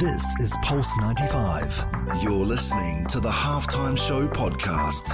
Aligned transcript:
This 0.00 0.24
is 0.40 0.54
Pulse 0.62 0.96
95. 0.96 1.84
You're 2.22 2.32
listening 2.32 3.04
to 3.08 3.20
the 3.20 3.28
Halftime 3.28 3.98
Show 3.98 4.26
podcast. 4.28 5.10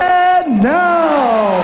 And 0.00 0.62
now, 0.62 1.60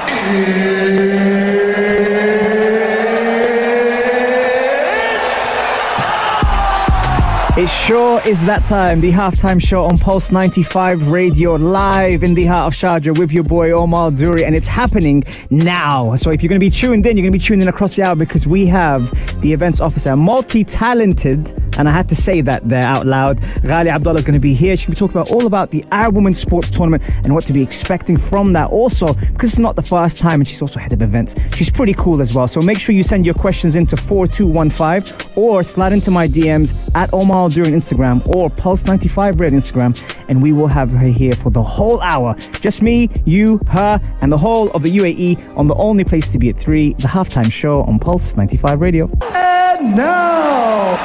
It 7.61 7.69
sure 7.69 8.23
is 8.27 8.43
that 8.47 8.65
time. 8.65 9.03
The 9.03 9.11
halftime 9.11 9.61
show 9.61 9.85
on 9.85 9.99
Pulse 9.99 10.33
95 10.33 11.09
Radio, 11.09 11.57
live 11.57 12.23
in 12.23 12.33
the 12.33 12.47
heart 12.47 12.73
of 12.73 12.81
Sharjah 12.81 13.19
with 13.19 13.33
your 13.33 13.45
boy 13.45 13.71
Omar 13.73 14.13
Duri, 14.13 14.47
and 14.47 14.57
it's 14.57 14.67
happening 14.67 15.25
now. 15.51 16.15
So 16.15 16.31
if 16.31 16.43
you're 16.43 16.49
going 16.49 16.59
to 16.59 16.67
be 16.67 16.71
tuned 16.71 17.05
in, 17.05 17.19
you're 17.19 17.23
going 17.25 17.35
to 17.35 17.39
be 17.39 17.45
tuned 17.45 17.61
in 17.61 17.69
across 17.69 17.97
the 17.97 18.03
hour 18.03 18.17
because 18.17 18.47
we 18.47 18.67
have 18.69 19.11
the 19.43 19.53
events 19.53 19.79
officer, 19.79 20.17
multi-talented, 20.17 21.60
and 21.79 21.89
I 21.89 21.93
had 21.93 22.09
to 22.11 22.17
say 22.17 22.41
that 22.43 22.69
there 22.69 22.83
out 22.83 23.07
loud. 23.07 23.39
Ghalia 23.63 23.91
Abdullah 23.91 24.19
is 24.19 24.25
going 24.25 24.35
to 24.35 24.41
be 24.41 24.55
here. 24.55 24.77
She's 24.77 24.87
going 24.87 24.95
to 24.97 25.03
be 25.03 25.09
talking 25.09 25.21
about 25.21 25.33
all 25.33 25.47
about 25.47 25.71
the 25.71 25.85
Arab 25.93 26.15
Women's 26.15 26.39
Sports 26.39 26.71
Tournament 26.71 27.03
and 27.25 27.35
what 27.35 27.45
to 27.45 27.53
be 27.53 27.63
expecting 27.63 28.17
from 28.17 28.53
that. 28.53 28.71
Also, 28.71 29.15
because 29.15 29.51
it's 29.51 29.59
not 29.59 29.77
the 29.77 29.83
first 29.83 30.19
time, 30.19 30.41
and 30.41 30.49
she's 30.49 30.63
also 30.63 30.79
head 30.79 30.93
of 30.93 31.03
events. 31.03 31.35
She's 31.57 31.71
pretty 31.71 31.95
cool 31.95 32.21
as 32.21 32.35
well. 32.35 32.47
So 32.47 32.61
make 32.61 32.79
sure 32.79 32.95
you 32.95 33.03
send 33.03 33.25
your 33.25 33.35
questions 33.35 33.77
into 33.77 33.97
4215 33.97 35.33
or 35.37 35.63
slide 35.63 35.93
into 35.93 36.11
my 36.11 36.29
DMs 36.29 36.75
at 36.95 37.13
Omar 37.13 37.49
during 37.51 37.73
Instagram 37.75 38.27
or 38.35 38.51
Pulse 38.51 38.85
95 38.85 39.41
Red 39.41 39.53
Instagram, 39.53 39.97
and 40.29 40.43
we 40.43 40.53
will 40.53 40.69
have 40.69 40.91
her 40.91 41.07
here 41.07 41.33
for 41.33 41.51
the 41.51 41.63
whole 41.63 42.01
hour. 42.01 42.35
Just 42.61 42.83
me, 42.83 43.09
you, 43.25 43.59
her, 43.69 44.01
and 44.21 44.31
the 44.31 44.37
whole 44.39 44.71
of 44.73 44.83
the 44.83 44.91
UAE 44.91 45.57
on 45.57 45.69
the 45.69 45.75
only 45.75 46.05
place 46.05 46.31
to 46.33 46.39
be 46.39 46.49
at 46.51 46.57
3, 46.57 46.95
the 46.95 47.09
halftime 47.09 47.51
show 47.51 47.83
on 47.83 47.99
Pulse 47.99 48.37
95 48.37 48.81
Radio. 48.81 49.11
and 49.23 49.97
now, 49.97 50.97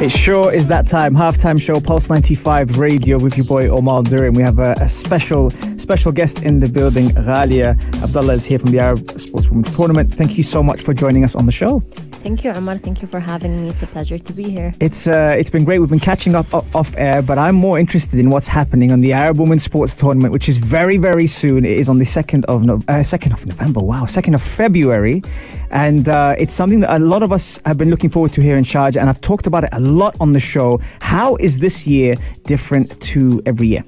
It 0.00 0.08
sure 0.08 0.50
is 0.50 0.66
that 0.68 0.88
time. 0.88 1.14
Halftime 1.14 1.60
show, 1.60 1.78
Pulse 1.78 2.08
95 2.08 2.78
Radio 2.78 3.18
with 3.18 3.36
your 3.36 3.44
boy 3.44 3.68
Omar 3.68 4.02
Dur, 4.02 4.24
and 4.24 4.34
we 4.34 4.42
have 4.42 4.58
a, 4.58 4.72
a 4.80 4.88
special 4.88 5.50
special 5.76 6.10
guest 6.10 6.42
in 6.42 6.58
the 6.58 6.68
building. 6.70 7.10
Ghalia 7.10 7.78
Abdullah 8.02 8.32
is 8.32 8.46
here 8.46 8.58
from 8.58 8.70
the 8.70 8.80
Arab 8.80 9.10
Sports 9.20 9.50
Women's 9.50 9.70
Tournament. 9.76 10.14
Thank 10.14 10.38
you 10.38 10.42
so 10.42 10.62
much 10.62 10.80
for 10.82 10.94
joining 10.94 11.22
us 11.22 11.34
on 11.34 11.44
the 11.44 11.52
show. 11.52 11.82
Thank 12.22 12.44
you, 12.44 12.50
Omar. 12.52 12.76
Thank 12.76 13.00
you 13.00 13.08
for 13.08 13.18
having 13.18 13.62
me. 13.62 13.70
It's 13.70 13.82
a 13.82 13.86
pleasure 13.86 14.18
to 14.18 14.32
be 14.34 14.44
here. 14.44 14.74
It's 14.78 15.06
uh, 15.06 15.34
it's 15.38 15.48
been 15.48 15.64
great. 15.64 15.78
We've 15.78 15.88
been 15.88 15.98
catching 15.98 16.34
up 16.34 16.52
off 16.52 16.94
air, 16.98 17.22
but 17.22 17.38
I'm 17.38 17.54
more 17.54 17.78
interested 17.78 18.18
in 18.18 18.28
what's 18.28 18.46
happening 18.46 18.92
on 18.92 19.00
the 19.00 19.14
Arab 19.14 19.38
Women's 19.38 19.62
Sports 19.62 19.94
Tournament, 19.94 20.30
which 20.32 20.46
is 20.46 20.58
very 20.58 20.98
very 20.98 21.26
soon. 21.26 21.64
It 21.64 21.78
is 21.78 21.88
on 21.88 21.96
the 21.96 22.04
second 22.04 22.44
of 22.44 22.66
no- 22.66 22.82
uh, 22.88 23.02
second 23.02 23.32
of 23.32 23.46
November. 23.46 23.80
Wow, 23.80 24.04
second 24.04 24.34
of 24.34 24.42
February, 24.42 25.22
and 25.70 26.10
uh, 26.10 26.34
it's 26.36 26.52
something 26.52 26.80
that 26.80 26.94
a 26.94 27.02
lot 27.02 27.22
of 27.22 27.32
us 27.32 27.58
have 27.64 27.78
been 27.78 27.88
looking 27.88 28.10
forward 28.10 28.34
to 28.34 28.42
here 28.42 28.56
in 28.56 28.64
Sharjah, 28.64 29.00
and 29.00 29.08
I've 29.08 29.22
talked 29.22 29.46
about 29.46 29.64
it 29.64 29.70
a 29.72 29.80
lot 29.80 30.14
on 30.20 30.34
the 30.34 30.40
show. 30.40 30.78
How 31.00 31.36
is 31.36 31.58
this 31.58 31.86
year 31.86 32.16
different 32.44 33.00
to 33.00 33.40
every 33.46 33.68
year? 33.68 33.84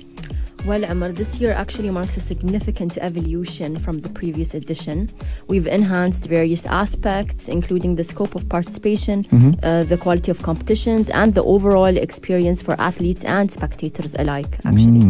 Well, 0.64 0.84
Omar, 0.84 1.10
this 1.10 1.40
year 1.40 1.50
actually 1.52 1.90
marks 1.90 2.16
a 2.16 2.20
significant 2.20 2.96
evolution 2.98 3.76
from 3.76 3.98
the 3.98 4.08
previous 4.08 4.54
edition. 4.54 5.10
We've 5.48 5.66
enhanced 5.66 6.26
various 6.26 6.66
aspects, 6.66 7.48
including 7.48 7.96
the 7.96 8.04
scope 8.04 8.36
of 8.36 8.48
participation, 8.48 9.26
uh, 9.64 9.82
the 9.82 9.96
quality 9.96 10.30
of 10.30 10.40
competitions, 10.42 11.10
and 11.10 11.34
the 11.34 11.42
overall 11.42 11.96
experience 11.96 12.62
for 12.62 12.80
athletes 12.80 13.24
and 13.24 13.50
spectators 13.50 14.14
alike, 14.14 14.56
actually. 14.64 15.00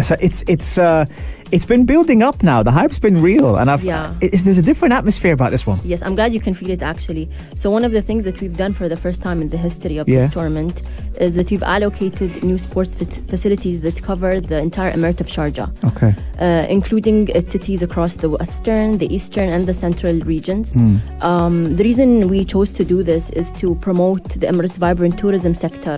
So 0.00 0.14
it's 0.20 0.42
it's 0.46 0.78
uh, 0.78 1.06
it's 1.52 1.64
been 1.64 1.84
building 1.86 2.22
up 2.22 2.42
now. 2.42 2.62
The 2.62 2.72
hype's 2.72 2.98
been 2.98 3.22
real, 3.22 3.56
and 3.56 3.70
I've 3.70 3.84
Yeah. 3.84 4.14
it's, 4.20 4.42
there's 4.42 4.58
a 4.58 4.62
different 4.62 4.92
atmosphere 4.94 5.32
about 5.32 5.52
this 5.52 5.64
one. 5.66 5.78
Yes, 5.84 6.02
I'm 6.02 6.14
glad 6.16 6.34
you 6.34 6.40
can 6.40 6.54
feel 6.54 6.70
it 6.70 6.82
actually. 6.82 7.28
So, 7.54 7.70
one 7.70 7.84
of 7.84 7.92
the 7.92 8.02
things 8.02 8.24
that 8.24 8.40
we've 8.40 8.56
done 8.56 8.72
for 8.74 8.88
the 8.88 8.96
first 8.96 9.22
time 9.22 9.40
in 9.40 9.48
the 9.50 9.56
history 9.56 9.96
of 9.98 10.08
Yeah. 10.08 10.22
this 10.22 10.32
tournament 10.32 10.82
is 11.20 11.34
that 11.36 11.50
we've 11.50 11.62
allocated 11.62 12.42
new 12.42 12.58
sports 12.58 12.94
fit- 12.94 13.20
facilities 13.28 13.80
that 13.82 14.02
cover 14.02 14.40
the 14.40 14.58
entire 14.58 14.92
Emirate 14.92 15.20
of 15.20 15.28
Sharjah. 15.28 15.68
Okay. 15.90 16.14
uh, 16.38 16.66
including 16.68 17.28
its 17.28 17.50
cities 17.52 17.82
across 17.82 18.16
the 18.16 18.28
western, 18.28 18.98
the 18.98 19.08
eastern, 19.14 19.48
and 19.48 19.64
the 19.66 19.72
central 19.72 20.18
regions. 20.34 20.74
Um, 21.22 21.76
the 21.76 21.84
reason 21.84 22.28
we 22.28 22.44
chose 22.44 22.70
to 22.74 22.84
do 22.84 23.02
this 23.02 23.30
is 23.30 23.50
to 23.52 23.74
promote 23.76 24.24
the 24.40 24.46
Emirates' 24.46 24.76
vibrant 24.76 25.16
tourism 25.18 25.54
sector, 25.54 25.96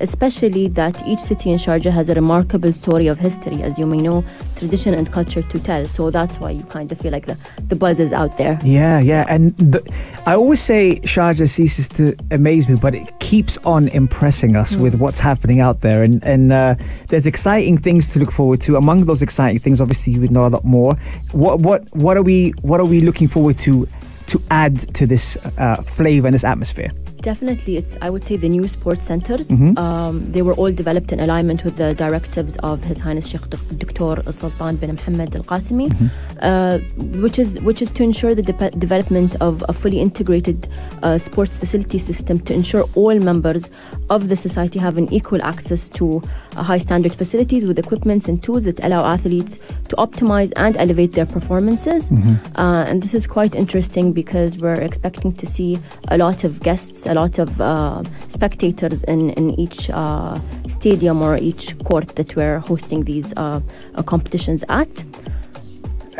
especially 0.00 0.68
that 0.68 0.94
each 1.06 1.20
city 1.20 1.50
in 1.50 1.56
Sharjah 1.58 1.90
has 1.90 2.08
a 2.10 2.14
remarkable 2.14 2.72
story 2.72 3.06
of 3.06 3.18
history, 3.18 3.37
as 3.46 3.78
you 3.78 3.86
may 3.86 3.98
know, 3.98 4.24
tradition 4.56 4.94
and 4.94 5.10
culture 5.10 5.42
to 5.42 5.58
tell. 5.60 5.84
So 5.86 6.10
that's 6.10 6.38
why 6.38 6.50
you 6.50 6.62
kind 6.64 6.90
of 6.90 6.98
feel 6.98 7.12
like 7.12 7.26
the, 7.26 7.36
the 7.68 7.76
buzz 7.76 8.00
is 8.00 8.12
out 8.12 8.36
there. 8.38 8.58
Yeah, 8.64 9.00
yeah, 9.00 9.24
and 9.28 9.56
the, 9.56 9.80
I 10.26 10.34
always 10.34 10.60
say 10.60 11.00
Sharjah 11.00 11.48
ceases 11.48 11.88
to 11.90 12.16
amaze 12.30 12.68
me, 12.68 12.76
but 12.76 12.94
it 12.94 13.18
keeps 13.20 13.56
on 13.58 13.88
impressing 13.88 14.56
us 14.56 14.74
with 14.76 14.94
what's 14.96 15.20
happening 15.20 15.60
out 15.60 15.80
there, 15.80 16.02
and 16.02 16.22
and 16.24 16.52
uh, 16.52 16.74
there's 17.08 17.26
exciting 17.26 17.78
things 17.78 18.08
to 18.10 18.18
look 18.18 18.32
forward 18.32 18.60
to. 18.62 18.76
Among 18.76 19.04
those 19.06 19.22
exciting 19.22 19.60
things, 19.60 19.80
obviously, 19.80 20.12
you 20.12 20.20
would 20.20 20.30
know 20.30 20.46
a 20.46 20.48
lot 20.48 20.64
more. 20.64 20.94
What 21.32 21.60
what 21.60 21.84
what 21.94 22.16
are 22.16 22.22
we 22.22 22.50
what 22.62 22.80
are 22.80 22.86
we 22.86 23.00
looking 23.00 23.28
forward 23.28 23.58
to 23.60 23.88
to 24.28 24.42
add 24.50 24.94
to 24.94 25.06
this 25.06 25.36
uh, 25.56 25.82
flavor 25.82 26.26
and 26.26 26.34
this 26.34 26.44
atmosphere? 26.44 26.90
Definitely, 27.22 27.76
it's 27.76 27.96
I 28.00 28.10
would 28.10 28.24
say 28.24 28.36
the 28.36 28.48
new 28.48 28.68
sports 28.68 29.04
centers. 29.04 29.48
Mm-hmm. 29.48 29.76
Um, 29.76 30.30
they 30.32 30.42
were 30.42 30.54
all 30.54 30.70
developed 30.72 31.10
in 31.12 31.20
alignment 31.20 31.64
with 31.64 31.76
the 31.76 31.92
directives 31.94 32.56
of 32.58 32.82
His 32.84 33.00
Highness 33.00 33.26
Sheikh 33.28 33.48
Dr. 33.50 34.22
Sultan 34.32 34.76
bin 34.76 34.94
Mohammed 34.94 35.34
Al 35.34 35.42
Qasimi, 35.42 35.88
Mm-hmm. 35.88 36.06
uh, 36.42 36.78
which 37.20 37.38
is 37.38 37.58
which 37.60 37.82
is 37.82 37.90
to 37.92 38.02
ensure 38.04 38.34
the 38.34 38.42
de- 38.42 38.70
development 38.70 39.34
of 39.40 39.64
a 39.68 39.72
fully 39.72 39.98
integrated 40.00 40.68
uh, 41.02 41.18
sports 41.18 41.58
facility 41.58 41.98
system 41.98 42.38
to 42.40 42.54
ensure 42.54 42.84
all 42.94 43.14
members 43.18 43.68
of 44.10 44.28
the 44.28 44.36
society 44.36 44.78
have 44.78 44.96
an 44.96 45.12
equal 45.12 45.42
access 45.42 45.88
to 45.88 46.22
uh, 46.56 46.62
high 46.62 46.78
standard 46.78 47.12
facilities 47.14 47.66
with 47.66 47.78
equipments 47.78 48.28
and 48.28 48.42
tools 48.44 48.64
that 48.64 48.78
allow 48.84 49.04
athletes 49.04 49.58
to 49.88 49.96
optimize 49.96 50.52
and 50.56 50.76
elevate 50.76 51.12
their 51.12 51.26
performances. 51.26 52.10
Uh, 52.56 52.84
and 52.88 53.02
this 53.02 53.12
is 53.14 53.26
quite 53.26 53.54
interesting 53.56 54.12
because 54.12 54.58
we're 54.58 54.80
expecting 54.80 55.32
to 55.32 55.46
see 55.46 55.78
a 56.08 56.16
lot 56.18 56.44
of 56.44 56.60
guests, 56.60 57.06
a 57.08 57.14
lot 57.14 57.38
of 57.38 57.60
uh, 57.60 58.02
spectators 58.28 59.02
in, 59.04 59.30
in 59.30 59.58
each 59.58 59.90
uh, 59.90 60.38
stadium 60.68 61.22
or 61.22 61.36
each 61.36 61.76
court 61.84 62.14
that 62.16 62.36
we're 62.36 62.58
hosting 62.60 63.04
these 63.04 63.32
uh, 63.36 63.60
uh, 63.94 64.02
competitions 64.02 64.64
at. 64.68 64.88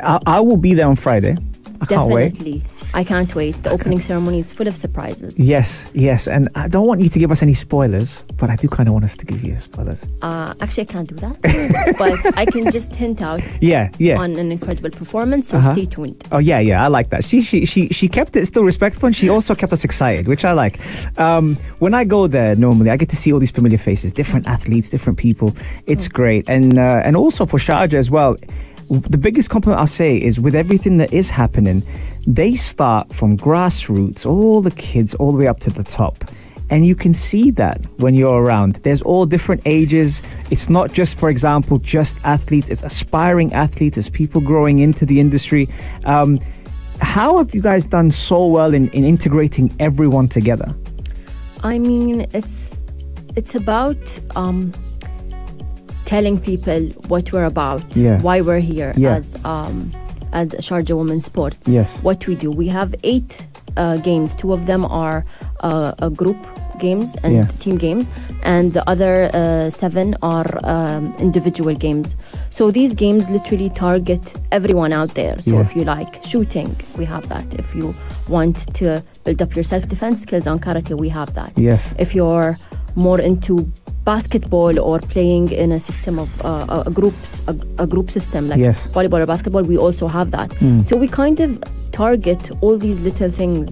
I, 0.02 0.18
I 0.26 0.40
will 0.40 0.56
be 0.56 0.74
there 0.74 0.86
on 0.88 0.96
Friday. 0.96 1.36
I 1.80 1.86
can't 1.86 2.10
wait. 2.10 2.64
I 3.00 3.04
can't 3.04 3.32
wait. 3.40 3.54
The 3.62 3.70
opening 3.70 4.00
ceremony 4.00 4.38
is 4.40 4.52
full 4.52 4.66
of 4.66 4.76
surprises. 4.76 5.38
Yes, 5.38 5.68
yes, 5.94 6.26
and 6.26 6.48
I 6.56 6.66
don't 6.66 6.86
want 6.90 7.00
you 7.00 7.08
to 7.08 7.18
give 7.22 7.30
us 7.30 7.42
any 7.42 7.54
spoilers, 7.54 8.10
but 8.40 8.50
I 8.50 8.56
do 8.56 8.66
kind 8.76 8.88
of 8.88 8.92
want 8.96 9.04
us 9.04 9.16
to 9.18 9.24
give 9.30 9.40
you 9.44 9.56
spoilers. 9.56 10.04
Uh, 10.20 10.52
actually, 10.60 10.82
I 10.88 10.92
can't 10.94 11.08
do 11.08 11.14
that, 11.26 11.36
but 12.02 12.14
I 12.36 12.44
can 12.44 12.64
just 12.72 12.90
hint 12.92 13.22
out 13.22 13.40
Yeah, 13.62 13.90
yeah. 13.98 14.18
on 14.18 14.30
an 14.42 14.50
incredible 14.50 14.90
performance. 14.90 15.44
So 15.48 15.58
Uh-huh. 15.58 15.72
stay 15.74 15.86
tuned. 15.86 16.16
Oh 16.32 16.38
yeah, 16.50 16.58
yeah, 16.70 16.84
I 16.84 16.88
like 16.88 17.08
that. 17.10 17.22
She 17.24 17.40
she 17.50 17.64
she 17.66 17.88
she 17.98 18.08
kept 18.08 18.34
it 18.36 18.46
still 18.46 18.64
respectful, 18.64 19.06
and 19.06 19.14
she 19.14 19.28
also 19.28 19.54
kept 19.54 19.72
us 19.72 19.84
excited, 19.84 20.26
which 20.26 20.44
I 20.44 20.52
like. 20.64 20.74
Um, 21.18 21.56
when 21.78 21.94
I 21.94 22.04
go 22.04 22.26
there 22.26 22.56
normally, 22.56 22.90
I 22.90 22.96
get 22.96 23.10
to 23.10 23.16
see 23.16 23.32
all 23.32 23.38
these 23.38 23.54
familiar 23.58 23.78
faces, 23.78 24.12
different 24.12 24.46
athletes, 24.48 24.88
different 24.90 25.18
people. 25.18 25.48
It's 25.86 26.08
great, 26.08 26.48
and 26.48 26.78
uh, 26.78 27.06
and 27.06 27.14
also 27.16 27.46
for 27.46 27.58
Sharjah 27.60 27.94
as 27.98 28.10
well. 28.10 28.34
The 28.90 29.18
biggest 29.18 29.50
compliment 29.50 29.80
I'll 29.80 29.86
say 29.86 30.16
is 30.16 30.40
with 30.40 30.54
everything 30.54 30.96
that 30.96 31.12
is 31.12 31.28
happening, 31.28 31.82
they 32.26 32.56
start 32.56 33.12
from 33.12 33.36
grassroots, 33.36 34.24
all 34.24 34.62
the 34.62 34.70
kids, 34.70 35.14
all 35.14 35.32
the 35.32 35.38
way 35.38 35.46
up 35.46 35.60
to 35.60 35.70
the 35.70 35.84
top. 35.84 36.24
And 36.70 36.86
you 36.86 36.94
can 36.94 37.14
see 37.14 37.50
that 37.52 37.80
when 37.98 38.14
you're 38.14 38.42
around. 38.42 38.74
There's 38.76 39.02
all 39.02 39.26
different 39.26 39.62
ages. 39.64 40.22
It's 40.50 40.68
not 40.68 40.92
just, 40.92 41.18
for 41.18 41.30
example, 41.30 41.78
just 41.78 42.16
athletes, 42.24 42.68
it's 42.70 42.82
aspiring 42.82 43.52
athletes, 43.52 43.96
it's 43.96 44.08
people 44.08 44.40
growing 44.40 44.78
into 44.78 45.06
the 45.06 45.20
industry. 45.20 45.68
Um, 46.04 46.38
how 47.00 47.38
have 47.38 47.54
you 47.54 47.62
guys 47.62 47.86
done 47.86 48.10
so 48.10 48.46
well 48.46 48.74
in, 48.74 48.90
in 48.90 49.04
integrating 49.04 49.74
everyone 49.78 50.28
together? 50.28 50.74
I 51.62 51.78
mean, 51.78 52.26
it's 52.32 52.76
it's 53.36 53.54
about 53.54 53.98
um, 54.36 54.72
telling 56.08 56.36
people 56.50 56.80
what 57.12 57.24
we're 57.32 57.44
about, 57.56 57.82
Yeah. 57.94 58.20
why 58.26 58.40
we're 58.40 58.64
here 58.74 58.92
Yeah. 58.96 59.16
as 59.18 59.36
um, 59.44 59.76
as 60.32 60.46
Sharjah 60.66 60.96
Women's 61.00 61.24
Sports. 61.32 61.68
Yes. 61.78 61.88
What 62.02 62.26
we 62.28 62.34
do. 62.44 62.50
We 62.62 62.68
have 62.78 62.90
eight 63.12 63.30
uh, 63.76 63.96
games. 64.08 64.34
Two 64.34 64.52
of 64.52 64.60
them 64.70 64.82
are 65.04 65.18
uh, 65.60 65.92
a 66.06 66.10
group 66.20 66.36
games 66.78 67.08
and 67.24 67.32
Yeah. 67.34 67.46
team 67.64 67.76
games, 67.86 68.04
and 68.54 68.72
the 68.76 68.82
other 68.92 69.14
uh, 69.34 69.68
seven 69.82 70.06
are 70.22 70.50
um, 70.74 71.14
individual 71.18 71.74
games. 71.86 72.08
So 72.50 72.70
these 72.78 72.92
games 73.04 73.22
literally 73.36 73.70
target 73.70 74.22
everyone 74.58 74.92
out 75.00 75.12
there. 75.14 75.36
So 75.40 75.50
Yeah. 75.54 75.60
if 75.66 75.70
you 75.76 75.84
like 75.96 76.12
shooting, 76.32 76.70
we 76.98 77.04
have 77.14 77.24
that. 77.28 77.46
If 77.62 77.68
you 77.78 77.94
want 78.28 78.56
to 78.80 79.02
build 79.24 79.40
up 79.44 79.50
your 79.56 79.64
self-defense 79.72 80.18
skills 80.22 80.46
on 80.46 80.58
karate, 80.58 80.94
we 81.04 81.08
have 81.10 81.30
that. 81.34 81.52
Yes. 81.56 81.94
If 81.98 82.14
you're 82.14 82.56
more 82.94 83.20
into 83.30 83.52
basketball 84.12 84.74
or 84.88 84.96
playing 85.14 85.46
in 85.62 85.68
a 85.78 85.80
system 85.88 86.14
of 86.24 86.30
uh, 86.44 86.76
a- 86.76 86.84
a 86.90 86.92
group 86.98 87.14
a, 87.52 87.54
a 87.84 87.86
group 87.92 88.08
system 88.18 88.42
like 88.52 88.60
Yes. 88.68 88.78
volleyball 88.96 89.20
or 89.24 89.28
basketball, 89.34 89.64
we 89.72 89.76
also 89.86 90.04
have 90.18 90.28
that. 90.36 90.48
So 90.88 90.92
we 91.04 91.08
kind 91.22 91.38
of 91.46 91.50
target 92.02 92.42
all 92.62 92.76
these 92.86 92.98
little 93.08 93.30
things. 93.42 93.66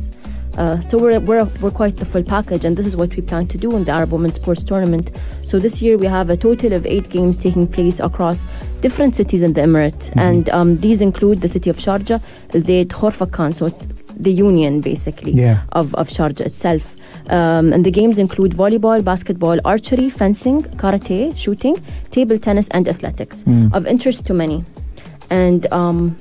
Uh, 0.62 0.80
so 0.88 0.96
we're, 1.04 1.20
we're, 1.28 1.44
we're 1.62 1.70
quite 1.82 1.94
the 2.02 2.06
full 2.12 2.22
package, 2.34 2.64
and 2.66 2.72
this 2.78 2.86
is 2.90 2.94
what 3.00 3.10
we 3.16 3.20
plan 3.30 3.44
to 3.54 3.58
do 3.64 3.68
in 3.76 3.84
the 3.88 3.92
Arab 3.98 4.10
Women's 4.16 4.36
Sports 4.42 4.62
Tournament. 4.70 5.06
So 5.50 5.54
this 5.66 5.74
year 5.84 5.94
we 6.02 6.06
have 6.18 6.30
a 6.36 6.36
total 6.46 6.72
of 6.78 6.82
eight 6.94 7.06
games 7.16 7.34
taking 7.46 7.66
place 7.76 7.98
across 8.08 8.38
different 8.86 9.12
cities 9.20 9.42
in 9.46 9.52
the 9.56 9.60
Emirates, 9.68 10.06
and 10.28 10.48
um, 10.58 10.68
these 10.86 11.00
include 11.08 11.38
the 11.44 11.48
city 11.56 11.68
of 11.74 11.76
Sharjah, 11.86 12.18
the 12.68 12.78
Khorfakan, 12.96 13.50
so 13.58 13.66
it's 13.70 13.82
the 14.26 14.32
union 14.48 14.80
basically 14.80 15.32
Yeah. 15.32 15.56
of, 15.80 15.94
of 16.00 16.08
Sharjah 16.08 16.46
itself. 16.52 16.84
Um, 17.28 17.73
and 17.73 17.84
the 17.84 17.90
games 17.90 18.19
include 18.19 18.52
volleyball, 18.52 19.02
basketball, 19.02 19.58
archery, 19.64 20.11
fencing, 20.11 20.62
karate, 20.62 21.37
shooting, 21.37 21.76
table 22.11 22.38
tennis, 22.38 22.69
and 22.69 22.87
athletics, 22.88 23.44
of 23.73 23.87
interest 23.87 24.26
to 24.26 24.34
many. 24.34 24.64
And 25.31 25.67
um, 25.73 26.17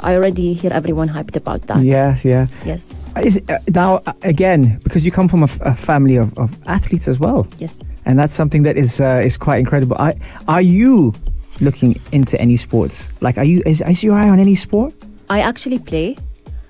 I 0.00 0.14
already 0.16 0.52
hear 0.54 0.72
everyone 0.72 1.08
hyped 1.08 1.36
about 1.36 1.62
that. 1.68 1.82
Yeah, 1.82 2.18
yeah. 2.24 2.46
Yes, 2.64 2.96
Is, 3.22 3.40
uh, 3.48 3.58
now, 3.74 4.00
uh, 4.06 4.12
again, 4.22 4.80
because 4.82 5.04
you 5.04 5.12
come 5.12 5.28
from 5.28 5.42
a, 5.42 5.46
f- 5.46 5.60
a 5.60 5.74
family 5.74 6.16
of, 6.16 6.36
of 6.38 6.50
athletes 6.66 7.06
as 7.06 7.20
well, 7.20 7.46
yes. 7.58 7.78
and 8.06 8.18
that's 8.18 8.34
something 8.34 8.62
that 8.64 8.76
is 8.76 9.00
uh, 9.00 9.20
is 9.24 9.36
quite 9.36 9.58
incredible. 9.60 9.96
I, 9.98 10.14
are 10.48 10.62
you 10.62 11.12
looking 11.60 12.00
into 12.12 12.40
any 12.40 12.56
sports? 12.56 13.08
Like, 13.20 13.38
are 13.38 13.44
you 13.44 13.62
is, 13.66 13.82
is 13.82 14.02
your 14.02 14.14
eye 14.16 14.28
on 14.28 14.40
any 14.40 14.54
sport? 14.56 14.94
I 15.28 15.40
actually 15.40 15.78
play 15.78 16.16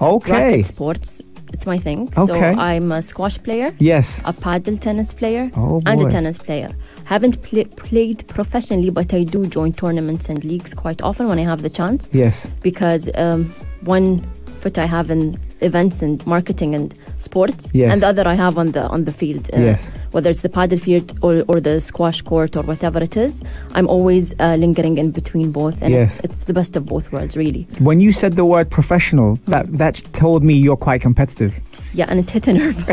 Okay. 0.01 0.33
racket 0.33 0.67
sports. 0.67 1.21
It's 1.53 1.67
my 1.67 1.79
thing. 1.79 2.09
Okay. 2.17 2.53
So 2.55 2.61
I'm 2.61 2.93
a 2.93 3.03
squash 3.03 3.39
player, 3.43 3.75
Yes. 3.79 4.21
a 4.25 4.33
paddle 4.33 4.77
tennis 4.79 5.13
player, 5.13 5.51
Oh, 5.57 5.83
and 5.87 6.01
a 6.01 6.11
tennis 6.11 6.39
player. 6.39 6.71
Haven't 7.05 7.43
pla 7.43 7.65
played 7.77 8.27
professionally, 8.29 8.91
but 8.91 9.13
I 9.13 9.25
do 9.25 9.47
join 9.47 9.73
tournaments 9.73 10.29
and 10.29 10.45
leagues 10.45 10.73
quite 10.75 11.03
often 11.03 11.27
when 11.29 11.39
I 11.39 11.43
have 11.43 11.63
the 11.63 11.71
chance. 11.71 12.09
Yes. 12.13 12.47
because 12.63 13.09
um, 13.17 13.47
one 13.83 14.21
foot 14.61 14.79
I 14.79 14.87
have 14.87 15.11
in 15.11 15.37
events 15.63 16.03
and 16.03 16.25
marketing 16.27 16.75
and 16.75 16.95
sports, 17.19 17.71
Yes. 17.75 17.93
and 17.93 18.03
the 18.03 18.09
other 18.09 18.27
I 18.27 18.35
have 18.35 18.59
on 18.59 18.73
the 18.73 18.83
on 18.89 19.05
the 19.05 19.13
field. 19.13 19.49
uh, 19.55 19.61
Yes. 19.61 19.91
Whether 20.13 20.31
it's 20.31 20.41
the 20.41 20.49
paddle 20.49 20.79
field 20.79 21.07
or, 21.23 21.45
or 21.49 21.61
the 21.61 21.81
squash 21.81 22.23
court 22.23 22.57
or 22.57 22.63
whatever 22.63 22.99
it 23.03 23.17
is, 23.17 23.43
I'm 23.75 23.87
always 23.89 24.35
uh, 24.41 24.57
lingering 24.57 24.99
in 24.99 25.11
between 25.13 25.53
both, 25.53 25.77
and 25.83 25.93
Yes. 25.93 26.19
it's 26.25 26.25
it's 26.41 26.45
the 26.45 26.55
best 26.55 26.77
of 26.77 26.83
both 26.87 27.13
worlds, 27.13 27.37
really. 27.37 27.67
When 27.79 28.01
you 28.01 28.13
said 28.13 28.33
the 28.35 28.45
word 28.45 28.71
professional, 28.71 29.39
that 29.47 29.67
that 29.79 29.95
told 30.13 30.43
me 30.43 30.55
you're 30.55 30.77
quite 30.89 31.01
competitive. 31.03 31.53
Yeah, 31.93 32.07
and 32.09 32.21
it 32.21 32.31
hit 32.31 32.47
a 32.49 32.53
nerve. 32.53 32.85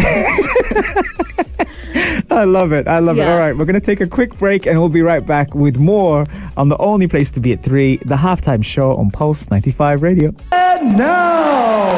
I 2.29 2.43
love 2.43 2.71
it. 2.71 2.87
I 2.87 2.99
love 2.99 3.17
it. 3.17 3.27
All 3.27 3.37
right, 3.37 3.55
we're 3.55 3.65
going 3.65 3.79
to 3.79 3.85
take 3.85 4.01
a 4.01 4.07
quick 4.07 4.37
break 4.37 4.65
and 4.65 4.77
we'll 4.79 4.89
be 4.89 5.01
right 5.01 5.25
back 5.25 5.55
with 5.55 5.77
more 5.77 6.25
on 6.55 6.69
the 6.69 6.77
only 6.77 7.07
place 7.07 7.31
to 7.31 7.39
be 7.39 7.53
at 7.53 7.63
3, 7.63 7.97
the 7.97 8.15
halftime 8.15 8.63
show 8.63 8.95
on 8.95 9.11
Pulse 9.11 9.49
95 9.49 10.01
Radio. 10.01 10.33
And 10.51 10.97
now, 10.97 11.97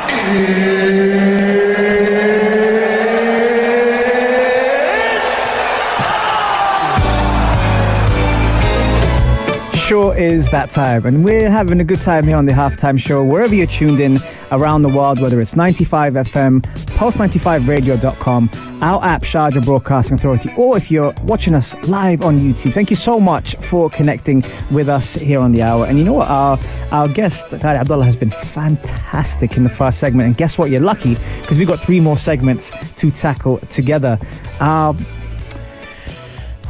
Sure 9.73 10.15
is 10.15 10.47
that 10.51 10.69
time, 10.69 11.07
and 11.07 11.25
we're 11.25 11.49
having 11.49 11.79
a 11.79 11.83
good 11.83 11.99
time 11.99 12.27
here 12.27 12.37
on 12.37 12.45
the 12.45 12.51
halftime 12.51 12.99
show. 12.99 13.23
Wherever 13.23 13.55
you're 13.55 13.65
tuned 13.65 13.99
in 13.99 14.19
around 14.51 14.81
the 14.81 14.89
world, 14.89 15.19
whether 15.19 15.39
it's 15.41 15.55
95 15.55 16.13
FM, 16.13 16.61
pulse95radio.com, 16.97 18.49
our 18.81 19.03
app, 19.03 19.23
Sharjah 19.23 19.63
Broadcasting 19.63 20.17
Authority, 20.17 20.51
or 20.57 20.77
if 20.77 20.89
you're 20.89 21.13
watching 21.23 21.53
us 21.53 21.75
live 21.87 22.21
on 22.21 22.37
YouTube, 22.37 22.73
thank 22.73 22.89
you 22.89 22.95
so 22.95 23.19
much 23.19 23.55
for 23.55 23.89
connecting 23.89 24.43
with 24.71 24.89
us 24.89 25.15
here 25.15 25.39
on 25.39 25.51
the 25.51 25.61
hour. 25.61 25.85
And 25.85 25.97
you 25.97 26.03
know 26.03 26.13
what? 26.13 26.27
Our, 26.27 26.59
our 26.91 27.07
guest, 27.07 27.47
Ghalia 27.49 27.77
Abdullah, 27.77 28.05
has 28.05 28.15
been 28.15 28.29
fantastic 28.29 29.57
in 29.57 29.63
the 29.63 29.69
first 29.69 29.99
segment. 29.99 30.27
And 30.27 30.37
guess 30.37 30.57
what? 30.57 30.69
You're 30.69 30.81
lucky 30.81 31.15
because 31.41 31.57
we've 31.57 31.67
got 31.67 31.79
three 31.79 31.99
more 31.99 32.17
segments 32.17 32.71
to 32.95 33.11
tackle 33.11 33.57
together. 33.69 34.17
Um, 34.59 34.97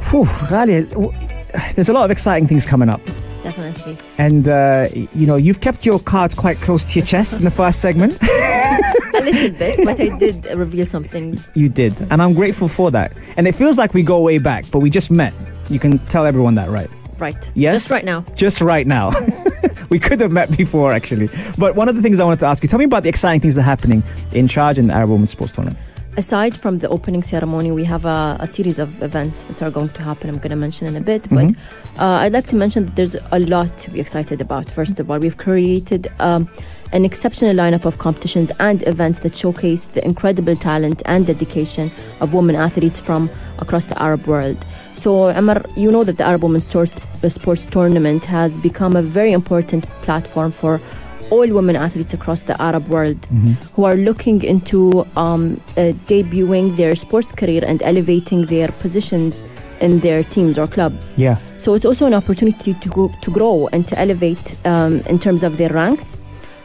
whew, 0.10 0.26
Ghali, 0.26 1.76
there's 1.76 1.90
a 1.90 1.94
lot 1.94 2.06
of 2.06 2.12
exciting 2.12 2.48
things 2.48 2.66
coming 2.66 2.90
up. 2.90 3.02
Definitely. 3.50 3.98
And, 4.18 4.48
uh, 4.48 4.88
you 4.94 5.26
know, 5.26 5.36
you've 5.36 5.60
kept 5.60 5.86
your 5.86 6.00
cards 6.00 6.36
quite 6.36 6.58
close 6.58 6.86
to 6.92 7.00
your 7.00 7.06
chest 7.06 7.34
in 7.34 7.44
the 7.44 7.52
first 7.52 7.82
segment. 7.82 8.18
A 8.24 9.22
little 9.22 9.52
bit, 9.58 9.80
but 9.84 10.00
I 10.00 10.18
did 10.18 10.46
reveal 10.56 10.86
some 10.86 11.04
things. 11.04 11.50
you 11.56 11.68
did. 11.68 12.00
And 12.12 12.22
I'm 12.22 12.34
grateful 12.34 12.68
for 12.68 12.92
that. 12.92 13.12
And 13.38 13.48
it 13.48 13.56
feels 13.56 13.78
like 13.78 13.94
we 13.94 14.04
go 14.04 14.22
way 14.22 14.38
back, 14.38 14.66
but 14.72 14.80
we 14.80 14.90
just 14.90 15.10
met. 15.12 15.34
You 15.70 15.80
can 15.80 15.98
tell 16.06 16.26
everyone 16.26 16.56
that, 16.56 16.70
right? 16.70 16.90
Right. 17.18 17.52
Yes? 17.56 17.82
Just 17.82 17.92
right 17.92 18.06
now. 18.06 18.22
Just 18.36 18.62
right 18.62 18.88
now. 18.88 19.12
we 19.90 20.00
could 20.00 20.22
have 20.22 20.32
met 20.32 20.56
before, 20.56 20.94
actually. 20.94 21.28
But 21.58 21.76
one 21.76 21.90
of 21.90 21.96
the 21.96 22.02
things 22.02 22.20
I 22.20 22.24
wanted 22.24 22.40
to 22.42 22.46
ask 22.46 22.64
you, 22.64 22.70
tell 22.70 22.80
me 22.80 22.86
about 22.86 23.04
the 23.04 23.10
exciting 23.10 23.42
things 23.42 23.56
that 23.56 23.62
are 23.62 23.66
happening 23.66 24.04
in 24.32 24.48
Sharjah 24.48 24.78
in 24.78 24.88
the 24.88 24.94
Arab 24.94 25.10
Women's 25.10 25.32
Sports 25.32 25.54
Tournament. 25.54 25.80
Aside 26.18 26.56
from 26.58 26.80
the 26.80 26.90
opening 26.90 27.24
ceremony, 27.24 27.72
we 27.72 27.86
have 27.86 28.04
a, 28.04 28.36
a 28.42 28.48
series 28.48 28.78
of 28.78 29.02
events 29.02 29.44
that 29.46 29.62
are 29.62 29.72
going 29.72 29.90
to 29.90 30.02
happen. 30.02 30.30
I'm 30.30 30.38
going 30.38 30.50
to 30.50 30.56
mention 30.58 30.88
in 30.88 30.96
a 30.98 31.02
bit, 31.02 31.24
but 31.30 31.46
Mm-hmm. 31.46 32.00
uh, 32.02 32.20
I'd 32.20 32.34
like 32.34 32.48
to 32.48 32.56
mention 32.56 32.86
that 32.88 32.96
there's 32.98 33.16
a 33.32 33.40
lot 33.40 33.78
to 33.80 33.92
be 33.92 34.00
excited 34.02 34.42
about. 34.42 34.68
First 34.70 35.00
of 35.00 35.10
all, 35.10 35.18
we've 35.20 35.38
created 35.38 36.12
um, 36.20 36.50
an 36.92 37.06
exceptional 37.06 37.54
lineup 37.56 37.86
of 37.86 38.00
competitions 38.00 38.52
and 38.60 38.86
events 38.88 39.20
that 39.20 39.38
showcase 39.38 39.86
the 39.86 40.04
incredible 40.04 40.56
talent 40.58 41.02
and 41.06 41.26
dedication 41.26 41.90
of 42.20 42.34
women 42.34 42.56
athletes 42.56 43.00
from 43.00 43.30
across 43.60 43.86
the 43.86 44.02
Arab 44.02 44.26
world. 44.28 44.58
So, 44.96 45.30
Amar, 45.30 45.64
you 45.78 45.90
know 45.92 46.04
that 46.04 46.18
the 46.18 46.26
Arab 46.26 46.44
Women's 46.44 46.66
Sports, 46.68 47.00
Sports 47.28 47.66
Tournament 47.66 48.26
has 48.26 48.58
become 48.58 48.96
a 48.98 49.02
very 49.02 49.32
important 49.32 49.86
platform 50.02 50.52
for 50.52 50.82
all 51.30 51.48
women 51.48 51.76
athletes 51.76 52.14
across 52.14 52.44
the 52.44 52.60
Arab 52.62 52.88
world 52.88 53.26
who 53.74 53.84
are 53.84 53.96
looking 53.96 54.44
into 54.44 55.06
um, 55.16 55.62
uh, 55.78 55.94
debuting 56.08 56.76
their 56.76 56.96
sports 56.96 57.32
career 57.32 57.64
and 57.66 57.82
elevating 57.84 58.46
their 58.46 58.70
positions 58.80 59.44
in 59.82 60.00
their 60.00 60.24
teams 60.24 60.58
or 60.58 60.68
clubs. 60.68 61.16
Yeah. 61.18 61.38
So 61.58 61.74
it's 61.74 61.86
also 61.86 62.06
an 62.06 62.14
opportunity 62.14 62.74
to 62.74 62.90
go, 62.90 63.12
to 63.22 63.32
grow 63.32 63.70
and 63.72 63.88
to 63.88 63.98
elevate 64.00 64.58
um, 64.66 65.00
in 65.02 65.20
terms 65.20 65.44
of 65.44 65.58
their 65.58 65.70
ranks, 65.70 66.16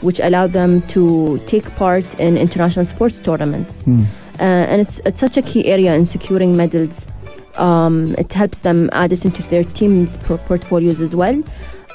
which 0.00 0.20
allow 0.20 0.46
them 0.46 0.82
to 0.88 1.38
take 1.46 1.64
part 1.76 2.18
in 2.20 2.36
international 2.36 2.86
sports 2.86 3.20
tournaments. 3.20 3.82
Uh, 4.40 4.42
and 4.42 4.80
it's 4.80 5.00
it's 5.04 5.20
such 5.20 5.36
a 5.36 5.42
key 5.42 5.66
area 5.66 5.94
in 5.94 6.04
securing 6.04 6.56
medals. 6.56 7.06
Um, 7.56 8.16
it 8.18 8.32
helps 8.32 8.60
them 8.60 8.90
add 8.92 9.12
it 9.12 9.24
into 9.24 9.44
their 9.44 9.62
teams' 9.62 10.16
portfolios 10.16 11.00
as 11.00 11.14
well. 11.14 11.40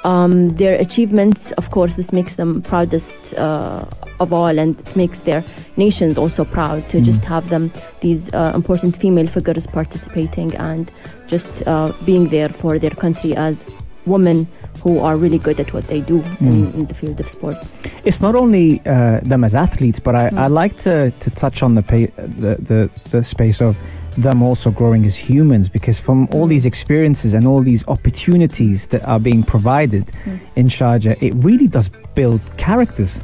Um, 0.06 0.50
their 0.56 0.76
achievements, 0.76 1.52
of 1.54 1.72
course, 1.72 1.96
this 1.96 2.14
makes 2.14 2.36
them 2.36 2.62
proudest 2.62 3.16
uh, 3.38 3.84
of 4.20 4.32
all 4.34 4.58
and 4.60 4.76
makes 4.96 5.20
their 5.22 5.44
nations 5.78 6.18
also 6.18 6.46
proud 6.46 6.88
to 6.90 7.02
just 7.02 7.24
have 7.26 7.50
them, 7.50 7.72
these 8.02 8.34
uh, 8.34 8.52
important 8.56 8.96
female 8.96 9.28
figures 9.28 9.68
participating 9.68 10.56
and 10.56 10.92
just 11.28 11.50
uh, 11.68 11.92
being 12.06 12.30
there 12.30 12.50
for 12.50 12.80
their 12.80 12.92
country 12.92 13.36
as 13.36 13.66
women 14.06 14.48
who 14.84 15.00
are 15.00 15.18
really 15.18 15.38
good 15.38 15.60
at 15.60 15.74
what 15.74 15.86
they 15.88 16.00
do 16.02 16.22
in, 16.40 16.74
in 16.74 16.86
the 16.86 16.94
field 16.94 17.20
of 17.20 17.30
sports. 17.30 17.78
It's 18.06 18.22
not 18.22 18.36
only 18.36 18.82
uh, 18.86 19.20
them 19.22 19.44
as 19.44 19.54
athletes, 19.54 20.00
but 20.00 20.16
I, 20.16 20.28
I 20.28 20.32
Mm. 20.48 20.52
like 20.54 20.78
to, 20.80 21.12
to 21.12 21.30
touch 21.32 21.62
on 21.62 21.76
the, 21.76 21.82
pa- 21.84 22.14
the, 22.18 22.56
the, 22.56 22.90
the 23.12 23.24
space 23.24 23.62
of 23.62 23.76
them 24.18 24.42
also 24.44 24.72
growing 24.72 25.06
as 25.06 25.16
humans 25.16 25.70
because 25.70 26.00
from 26.00 26.28
all 26.32 26.48
these 26.48 26.66
experiences 26.66 27.34
and 27.34 27.48
all 27.48 27.62
these 27.62 27.88
opportunities 27.88 28.88
that 28.88 29.04
are 29.06 29.20
being 29.20 29.44
provided 29.44 30.06
Mm. 30.26 30.40
in 30.56 30.68
Sharjah, 30.68 31.22
it 31.22 31.34
really 31.36 31.68
does 31.68 31.90
build 32.16 32.42
characters. 32.58 33.20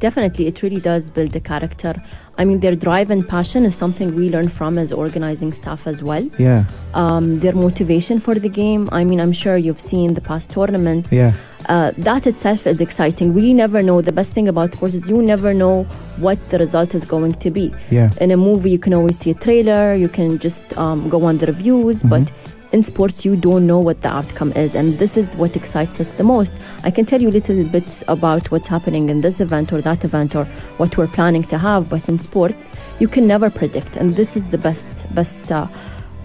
Definitely, 0.00 0.46
it 0.46 0.62
really 0.62 0.80
does 0.80 1.10
build 1.10 1.30
the 1.32 1.40
character. 1.40 1.94
I 2.38 2.44
mean, 2.44 2.60
their 2.60 2.76
drive 2.76 3.10
and 3.10 3.26
passion 3.26 3.64
is 3.64 3.74
something 3.74 4.14
we 4.14 4.28
learn 4.30 4.48
from 4.48 4.76
as 4.78 4.92
organizing 4.92 5.52
staff 5.52 5.86
as 5.86 6.02
well. 6.02 6.28
Yeah, 6.38 6.64
Um, 6.94 7.40
their 7.40 7.54
motivation 7.54 8.20
for 8.20 8.34
the 8.34 8.48
game. 8.48 8.88
I 8.92 9.04
mean, 9.04 9.20
I'm 9.20 9.32
sure 9.32 9.56
you've 9.56 9.80
seen 9.80 10.14
the 10.14 10.20
past 10.20 10.50
tournaments. 10.50 11.12
yeah, 11.12 11.32
Uh, 11.68 11.90
that 11.98 12.26
itself 12.28 12.64
is 12.66 12.80
exciting. 12.80 13.34
We 13.34 13.52
never 13.52 13.82
know. 13.82 14.00
The 14.00 14.12
best 14.12 14.32
thing 14.32 14.46
about 14.46 14.72
sports 14.72 14.94
is 14.94 15.08
you 15.08 15.20
never 15.20 15.52
know 15.52 15.84
what 16.18 16.38
the 16.50 16.58
result 16.58 16.94
is 16.94 17.04
going 17.04 17.34
to 17.44 17.50
be. 17.50 17.74
yeah. 17.90 18.10
In 18.20 18.30
a 18.30 18.36
movie, 18.36 18.70
you 18.70 18.78
can 18.78 18.94
always 18.94 19.18
see 19.18 19.30
a 19.30 19.34
trailer, 19.34 19.94
you 19.94 20.08
can 20.08 20.38
just 20.38 20.64
um, 20.78 21.08
go 21.08 21.24
on 21.24 21.38
the 21.38 21.46
reviews, 21.46 22.02
but 22.04 22.30
in 22.72 22.82
sports, 22.82 23.24
you 23.24 23.36
don't 23.36 23.66
know 23.66 23.78
what 23.78 24.02
the 24.02 24.12
outcome 24.12 24.52
is. 24.52 24.74
And 24.74 24.98
this 24.98 25.16
is 25.16 25.36
what 25.36 25.56
excites 25.56 26.00
us 26.00 26.10
the 26.12 26.24
most. 26.24 26.52
I 26.84 26.90
can 26.90 27.04
tell 27.06 27.22
you 27.22 27.30
little 27.30 27.64
bits 27.64 28.02
about 28.08 28.50
what's 28.50 28.68
happening 28.68 29.08
in 29.10 29.20
this 29.20 29.40
event 29.40 29.72
or 29.72 29.80
that 29.82 30.04
event 30.04 30.34
or 30.34 30.44
what 30.78 30.96
we're 30.96 31.06
planning 31.08 31.44
to 31.44 31.58
have, 31.58 31.88
but 31.88 32.08
in 32.08 32.18
sport, 32.18 32.54
you 32.98 33.08
can 33.08 33.26
never 33.26 33.50
predict. 33.50 33.96
And 33.96 34.16
this 34.16 34.36
is 34.36 34.44
the 34.46 34.58
best, 34.58 34.86
best. 35.14 35.50
Uh, 35.50 35.68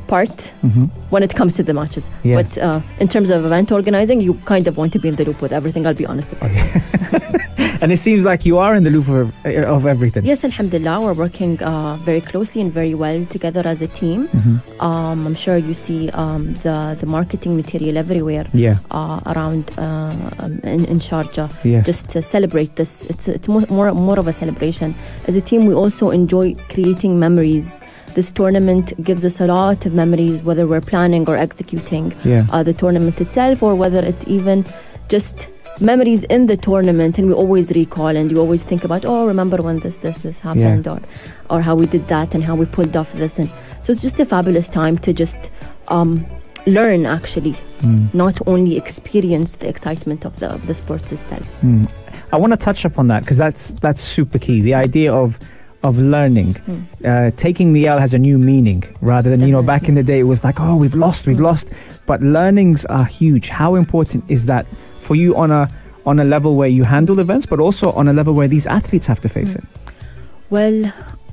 part 0.07 0.53
when 1.09 1.23
it 1.23 1.33
comes 1.33 1.53
to 1.53 1.63
the 1.63 1.73
matches 1.73 2.09
Yeah. 2.23 2.41
but 2.41 2.57
uh, 2.57 2.81
in 2.99 3.07
terms 3.07 3.29
of 3.29 3.45
event 3.45 3.71
organizing 3.71 4.19
you 4.19 4.33
kind 4.43 4.67
of 4.67 4.75
want 4.75 4.91
to 4.91 4.99
be 4.99 5.07
in 5.07 5.15
the 5.15 5.23
loop 5.23 5.41
with 5.41 5.53
everything 5.53 5.85
i'll 5.87 5.93
be 5.93 6.05
honest 6.05 6.33
about 6.33 6.49
it 6.51 7.70
and 7.81 7.91
it 7.91 7.97
seems 7.97 8.23
like 8.25 8.45
you 8.45 8.57
are 8.57 8.73
in 8.75 8.83
the 8.83 8.89
loop 8.89 9.07
of, 9.09 9.27
of 9.75 9.85
everything. 9.85 10.23
Yes, 10.25 10.43
Alhamdulillah, 10.43 11.01
we're 11.01 11.13
working 11.13 11.61
uh, 11.63 11.97
very 11.97 12.21
closely 12.21 12.61
and 12.61 12.71
very 12.71 12.93
well 12.93 13.25
together 13.25 13.63
as 13.65 13.81
a 13.81 13.87
team. 13.87 14.27
Mm-hmm. 14.27 14.81
Um, 14.81 15.25
I'm 15.27 15.35
sure 15.35 15.57
you 15.57 15.73
see 15.73 16.09
um, 16.11 16.53
the 16.65 16.95
the 16.99 17.05
marketing 17.05 17.55
material 17.55 17.97
everywhere. 17.97 18.45
Yeah. 18.53 18.75
Uh, 18.91 19.19
around 19.33 19.71
uh, 19.77 20.13
um, 20.39 20.59
in, 20.63 20.85
in 20.85 20.99
Sharjah, 20.99 21.49
Yes. 21.63 21.85
just 21.85 22.09
to 22.09 22.21
celebrate 22.21 22.75
this. 22.75 23.05
It's 23.05 23.27
it's 23.27 23.47
more, 23.47 23.65
more 23.69 23.91
more 23.93 24.19
of 24.19 24.27
a 24.27 24.33
celebration. 24.33 24.93
As 25.27 25.35
a 25.35 25.41
team, 25.41 25.65
we 25.65 25.73
also 25.73 26.09
enjoy 26.11 26.55
creating 26.69 27.19
memories. 27.19 27.79
This 28.13 28.29
tournament 28.31 28.93
gives 29.03 29.23
us 29.23 29.39
a 29.39 29.47
lot 29.47 29.85
of 29.85 29.93
memories, 29.93 30.41
whether 30.43 30.67
we're 30.67 30.81
planning 30.93 31.23
or 31.29 31.37
executing 31.37 32.13
Yeah. 32.25 32.45
uh, 32.51 32.61
the 32.63 32.73
tournament 32.73 33.21
itself, 33.21 33.63
or 33.63 33.73
whether 33.73 33.99
it's 34.11 34.25
even 34.27 34.65
just 35.07 35.47
memories 35.81 36.23
in 36.25 36.45
the 36.47 36.55
tournament, 36.57 37.17
and 37.17 37.27
we 37.27 37.33
always 37.33 37.71
recall 37.71 38.07
and 38.15 38.31
you 38.31 38.39
always 38.39 38.63
think 38.63 38.83
about, 38.83 39.05
oh, 39.05 39.25
remember 39.25 39.57
when 39.57 39.79
this, 39.79 39.97
this, 39.97 40.17
this 40.19 40.39
happened, 40.39 40.87
or, 40.87 40.99
or 41.49 41.61
how 41.61 41.75
we 41.75 41.85
did 41.85 42.07
that 42.07 42.35
and 42.35 42.43
how 42.43 42.55
we 42.55 42.65
pulled 42.65 42.95
off 42.95 43.11
this, 43.13 43.39
and 43.39 43.49
so 43.81 43.91
it's 43.91 44.01
just 44.01 44.19
a 44.19 44.25
fabulous 44.25 44.69
time 44.69 44.97
to 44.99 45.11
just 45.13 45.49
um, 45.87 46.25
learn, 46.67 47.05
actually, 47.05 47.55
Mm. 47.81 48.13
not 48.13 48.37
only 48.45 48.77
experience 48.77 49.53
the 49.53 49.67
excitement 49.67 50.23
of 50.23 50.39
the 50.39 50.47
of 50.53 50.67
the 50.67 50.73
sports 50.75 51.11
itself. 51.11 51.47
Mm. 51.63 51.89
I 52.31 52.37
want 52.37 52.53
to 52.53 52.57
touch 52.57 52.85
upon 52.85 53.07
that 53.07 53.21
because 53.23 53.37
that's 53.39 53.69
that's 53.85 54.03
super 54.03 54.37
key. 54.37 54.61
The 54.61 54.75
idea 54.75 55.11
of 55.11 55.39
of 55.81 55.97
learning, 55.97 56.53
Mm. 56.53 56.83
uh, 57.03 57.31
taking 57.37 57.73
the 57.73 57.87
L 57.87 57.97
has 57.97 58.13
a 58.13 58.19
new 58.19 58.37
meaning 58.37 58.83
rather 59.01 59.31
than 59.31 59.39
you 59.39 59.51
know 59.51 59.63
back 59.63 59.89
in 59.89 59.95
the 59.95 60.03
day 60.03 60.19
it 60.19 60.27
was 60.27 60.43
like 60.43 60.59
oh 60.61 60.75
we've 60.75 60.93
lost 60.93 61.25
we've 61.25 61.37
Mm. 61.39 61.49
lost, 61.49 61.69
but 62.05 62.21
learnings 62.21 62.85
are 62.85 63.05
huge. 63.05 63.49
How 63.49 63.73
important 63.73 64.23
is 64.27 64.45
that 64.45 64.67
for 65.11 65.15
you 65.23 65.35
on 65.35 65.51
a 65.51 65.63
on 66.11 66.19
a 66.19 66.23
level 66.23 66.55
where 66.59 66.69
you 66.77 66.83
handle 66.95 67.19
events, 67.19 67.45
but 67.45 67.59
also 67.59 67.91
on 68.01 68.07
a 68.07 68.13
level 68.19 68.33
where 68.39 68.47
these 68.55 68.65
athletes 68.77 69.05
have 69.11 69.19
to 69.25 69.29
face 69.37 69.51
Mm. 69.53 69.57
it? 69.59 69.65
Well, 70.55 70.77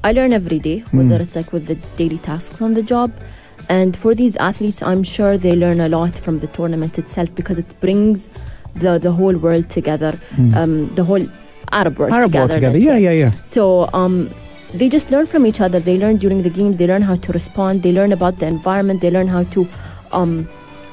I 0.09 0.11
learn 0.19 0.33
every 0.41 0.59
day, 0.69 0.79
whether 0.99 1.17
Mm. 1.19 1.23
it's 1.27 1.37
like 1.39 1.53
with 1.57 1.65
the 1.71 1.77
daily 2.01 2.19
tasks 2.29 2.61
on 2.67 2.75
the 2.79 2.83
job. 2.93 3.11
And 3.77 3.97
for 4.03 4.13
these 4.21 4.35
athletes, 4.49 4.83
I'm 4.91 5.03
sure 5.15 5.33
they 5.47 5.55
learn 5.65 5.81
a 5.87 5.89
lot 5.95 6.13
from 6.25 6.35
the 6.43 6.51
tournament 6.59 6.99
itself 7.03 7.29
because 7.41 7.59
it 7.65 7.71
brings 7.85 8.29
the, 8.83 8.93
the 9.07 9.13
whole 9.21 9.37
world 9.47 9.67
together, 9.79 10.13
Mm. 10.37 10.51
um, 10.61 10.75
the 11.01 11.05
whole 11.11 11.25
Arab 11.81 11.99
world 11.99 12.13
Arab 12.19 12.31
together. 12.31 12.55
world 12.61 12.61
together, 12.61 12.79
yeah, 12.91 12.99
yeah, 13.07 13.17
yeah. 13.25 13.33
So 13.57 13.63
um, 14.03 14.15
they 14.83 14.89
just 14.99 15.11
learn 15.17 15.27
from 15.33 15.43
each 15.51 15.61
other. 15.67 15.81
They 15.89 15.97
learn 16.05 16.17
during 16.27 16.43
the 16.51 16.55
games. 16.61 16.77
They 16.83 16.89
learn 16.93 17.05
how 17.11 17.17
to 17.27 17.33
respond. 17.41 17.83
They 17.89 17.93
learn 17.99 18.13
about 18.21 18.35
the 18.45 18.47
environment. 18.57 19.01
They 19.07 19.13
learn 19.19 19.29
how 19.37 19.43
to 19.57 19.67
um, 20.21 20.33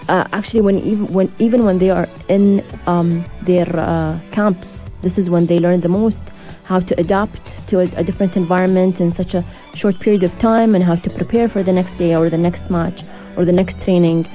uh, 0.09 0.27
actually 0.33 0.61
when 0.61 0.77
even 0.79 1.07
when 1.13 1.31
even 1.39 1.65
when 1.65 1.77
they 1.79 1.89
are 1.89 2.07
in 2.29 2.63
um, 2.87 3.23
their 3.43 3.67
uh, 3.77 4.19
camps, 4.31 4.85
this 5.01 5.17
is 5.17 5.29
when 5.29 5.45
they 5.47 5.59
learn 5.59 5.81
the 5.81 5.89
most 5.89 6.23
how 6.63 6.79
to 6.79 6.99
adapt 6.99 7.67
to 7.69 7.79
a, 7.79 7.83
a 7.95 8.03
different 8.03 8.35
environment 8.35 8.99
in 8.99 9.11
such 9.11 9.35
a 9.35 9.43
short 9.75 9.99
period 9.99 10.23
of 10.23 10.35
time 10.39 10.73
and 10.75 10.83
how 10.83 10.95
to 10.95 11.09
prepare 11.11 11.47
for 11.47 11.61
the 11.61 11.71
next 11.71 11.93
day 11.93 12.15
or 12.15 12.29
the 12.29 12.37
next 12.37 12.69
match 12.71 13.03
or 13.37 13.45
the 13.45 13.51
next 13.53 13.81
training. 13.83 14.27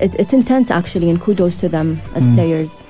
It, 0.00 0.14
it's 0.18 0.32
intense 0.32 0.70
actually, 0.70 1.08
and 1.10 1.20
kudos 1.20 1.56
to 1.56 1.68
them 1.68 2.00
as 2.14 2.26
Mm. 2.26 2.34
players. 2.34 2.82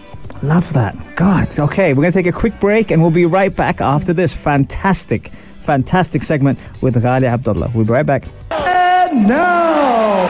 Love 0.43 0.73
that. 0.75 0.95
God. 1.17 1.49
Okay, 1.59 1.93
we're 1.95 2.03
going 2.03 2.13
to 2.13 2.19
take 2.23 2.27
a 2.27 2.39
quick 2.39 2.59
break 2.61 2.91
and 2.91 3.01
we'll 3.03 3.11
be 3.11 3.27
right 3.27 3.55
back 3.55 3.81
after 3.81 4.13
this 4.13 4.33
fantastic, 4.35 5.33
fantastic 5.61 6.23
segment 6.23 6.59
with 6.81 6.95
Ghalia 6.95 7.29
Abdullah. 7.29 7.71
We'll 7.75 7.85
be 7.87 7.93
right 7.93 8.07
back. 8.07 8.25
And 9.11 9.27
now, 9.27 10.29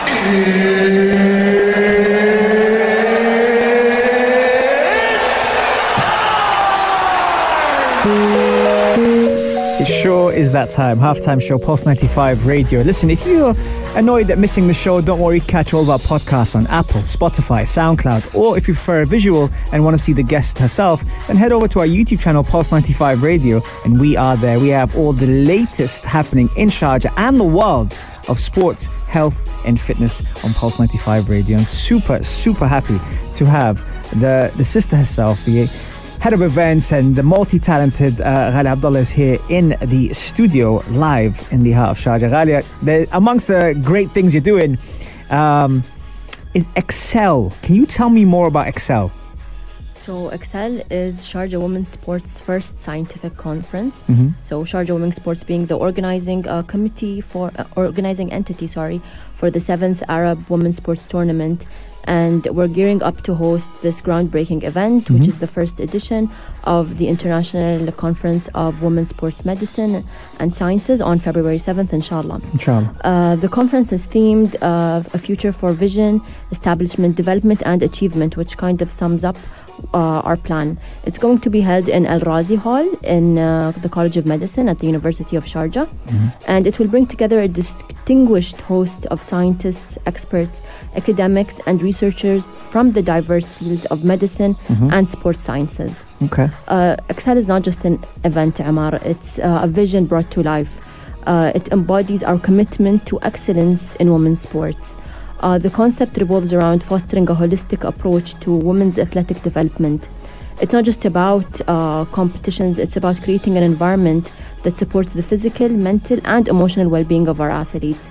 It 9.81 9.87
sure 9.87 10.33
is 10.33 10.53
that 10.53 10.71
time. 10.71 11.01
Halftime 11.01 11.43
show, 11.43 11.59
Pulse 11.59 11.85
95 11.85 12.47
Radio. 12.47 12.83
Listen, 12.83 13.11
if 13.11 13.27
you're 13.27 13.57
annoyed 13.97 14.31
at 14.31 14.39
missing 14.39 14.69
the 14.69 14.75
show, 14.75 15.01
don't 15.01 15.19
worry. 15.19 15.41
Catch 15.41 15.75
all 15.75 15.83
of 15.83 15.91
our 15.91 15.99
podcasts 15.99 16.55
on 16.55 16.69
Apple, 16.69 17.01
Spotify, 17.01 17.63
SoundCloud, 17.63 18.33
or 18.33 18.57
if 18.57 18.69
you 18.69 18.75
prefer 18.75 19.03
a 19.03 19.07
visual 19.07 19.51
and 19.73 19.85
want 19.85 19.97
to 19.97 20.03
see 20.03 20.13
the 20.13 20.23
guest 20.23 20.57
herself, 20.59 21.05
then 21.27 21.37
head 21.37 21.51
over 21.51 21.67
to 21.67 21.81
our 21.81 21.87
YouTube 21.87 22.21
channel, 22.21 22.45
Pulse 22.45 22.71
95 22.71 23.25
Radio, 23.25 23.61
and 23.85 24.01
we 24.01 24.17
are 24.17 24.37
there. 24.37 24.61
We 24.61 24.69
have 24.69 24.97
all 24.97 25.13
the 25.13 25.27
latest 25.27 26.05
happening 26.05 26.49
in 26.57 26.69
Sharjah 26.69 27.13
and 27.17 27.41
the 27.41 27.45
world 27.45 27.97
of 28.29 28.41
sports, 28.41 28.87
health, 29.07 29.37
and 29.65 29.81
fitness 29.81 30.23
on 30.45 30.55
Pulse 30.55 30.79
95 30.79 31.29
Radio. 31.29 31.59
And 31.59 31.67
super, 31.67 32.23
super 32.23 32.67
happy 32.67 32.99
to 33.37 33.45
have 33.45 33.77
the, 34.21 34.53
the 34.57 34.65
sister 34.65 34.97
herself, 34.97 35.45
the 35.45 35.67
head 36.21 36.33
of 36.33 36.43
events 36.43 36.93
and 36.93 37.15
the 37.15 37.23
multi-talented 37.23 38.21
uh, 38.21 38.51
Ghalia 38.53 38.73
Abdullah 38.73 39.01
is 39.01 39.11
here 39.11 39.39
in 39.49 39.77
the 39.81 40.13
studio 40.13 40.83
live 40.89 41.47
in 41.53 41.63
the 41.63 41.73
heart 41.73 41.97
of 41.97 42.05
Sharjah. 42.05 42.31
Ghali, 42.31 42.65
the, 42.83 43.09
amongst 43.17 43.49
the 43.49 43.81
great 43.85 44.11
things 44.11 44.35
you're 44.35 44.43
doing 44.43 44.79
um, 45.31 45.85
is 46.55 46.67
Excel. 46.77 47.53
Can 47.63 47.77
you 47.77 47.87
tell 47.87 48.11
me 48.11 48.25
more 48.25 48.49
about 48.49 48.67
Excel? 48.67 49.13
So 50.09 50.31
Excel 50.31 50.81
is 50.91 51.17
Sharjah 51.31 51.61
Women's 51.61 51.89
Sports 51.89 52.41
first 52.41 52.81
scientific 52.81 53.37
conference. 53.37 54.03
Mhm. 54.09 54.33
So 54.41 54.65
Sharjah 54.65 54.95
Women's 54.97 55.17
Sports 55.17 55.43
being 55.45 55.67
the 55.67 55.77
organizing 55.77 56.49
uh, 56.49 56.63
committee 56.63 57.21
for 57.21 57.53
uh, 57.59 57.65
organizing 57.77 58.33
entity, 58.33 58.67
sorry, 58.69 59.03
for 59.35 59.51
the 59.51 59.61
seventh 59.61 60.03
Arab 60.09 60.39
Women's 60.49 60.77
Sports 60.77 61.05
Tournament, 61.05 61.67
and 62.05 62.47
we're 62.57 62.73
gearing 62.79 63.03
up 63.03 63.17
to 63.27 63.35
host 63.35 63.69
this 63.83 64.01
groundbreaking 64.01 64.61
event, 64.71 65.11
which 65.11 65.25
Mhm. 65.29 65.33
is 65.33 65.37
the 65.45 65.51
first 65.57 65.77
edition 65.79 66.31
of 66.65 66.85
the 66.97 67.07
International 67.15 67.93
Conference 68.05 68.45
of 68.65 68.71
Women's 68.87 69.11
Sports 69.17 69.45
Medicine 69.45 69.95
and 70.41 70.49
Sciences 70.61 70.99
on 71.11 71.17
February 71.19 71.59
seventh, 71.69 71.93
inshallah. 71.93 72.41
Inshallah. 72.57 72.91
Uh, 73.05 73.37
the 73.45 73.51
conference 73.59 73.93
is 73.93 74.03
themed 74.15 74.57
uh, 74.63 75.03
a 75.19 75.19
future 75.27 75.53
for 75.61 75.71
vision, 75.87 76.23
establishment, 76.51 77.13
development, 77.23 77.61
and 77.71 77.83
achievement, 77.83 78.39
which 78.41 78.57
kind 78.57 78.81
of 78.81 78.89
sums 78.91 79.23
up 79.23 79.37
uh, 79.95 80.21
our 80.29 80.37
plan. 80.37 80.79
It's 81.05 81.19
going 81.19 81.39
to 81.41 81.51
be 81.51 81.61
held 81.61 81.89
in 81.89 82.07
Al 82.07 82.21
Razi 82.21 82.57
Hall 82.57 82.87
in 83.03 83.39
uh, 83.39 83.73
the 83.83 83.89
College 83.89 84.17
of 84.17 84.27
Medicine 84.27 84.69
at 84.69 84.79
the 84.79 84.87
University 84.87 85.37
of 85.37 85.45
Sharjah, 85.45 85.89
and 86.47 86.67
it 86.67 86.79
will 86.79 86.89
bring 86.89 87.07
together 87.07 87.41
a 87.41 87.49
distinguished 87.49 88.61
host 88.61 89.07
of 89.07 89.23
scientists, 89.23 89.99
experts, 90.07 90.61
academics, 90.97 91.61
and 91.67 91.83
researchers 91.83 92.49
from 92.71 92.93
the 92.93 93.03
diverse 93.03 93.53
fields 93.55 93.85
of 93.87 94.05
medicine 94.05 94.57
Mhm. 94.69 94.93
and 94.93 95.09
sports 95.09 95.43
sciences. 95.43 95.93
Okay. 96.23 96.49
Uh, 96.69 96.97
Excel 97.09 97.37
is 97.37 97.47
not 97.49 97.63
just 97.63 97.85
an 97.85 97.99
event, 98.25 98.61
Amar. 98.61 98.99
It's 99.05 99.39
uh, 99.39 99.61
a 99.63 99.69
vision 99.69 100.07
brought 100.07 100.31
to 100.33 100.43
life. 100.43 100.73
Uh, 101.27 101.53
it 101.55 101.69
embodies 101.73 102.23
our 102.23 102.39
commitment 102.39 103.05
to 103.07 103.19
excellence 103.23 103.95
in 103.97 104.11
women's 104.13 104.41
sports. 104.41 104.95
Uh, 105.41 105.57
the 105.59 105.71
concept 105.71 106.17
revolves 106.17 106.53
around 106.53 106.83
fostering 106.83 107.29
a 107.29 107.35
holistic 107.35 107.85
approach 107.85 108.39
to 108.41 108.53
women's 108.53 108.99
athletic 108.99 109.41
development. 109.43 110.09
It's 110.61 110.73
not 110.73 110.85
just 110.85 111.05
about 111.05 111.61
uh, 111.69 112.05
competitions, 112.07 112.79
it's 112.79 112.97
about 112.97 113.23
creating 113.23 113.57
an 113.57 113.63
environment 113.63 114.33
that 114.65 114.77
supports 114.77 115.13
the 115.13 115.23
physical, 115.23 115.69
mental, 115.69 116.19
and 116.25 116.49
emotional 116.49 116.89
well 116.89 117.05
being 117.05 117.29
of 117.29 117.41
our 117.41 117.51
athletes. 117.51 118.05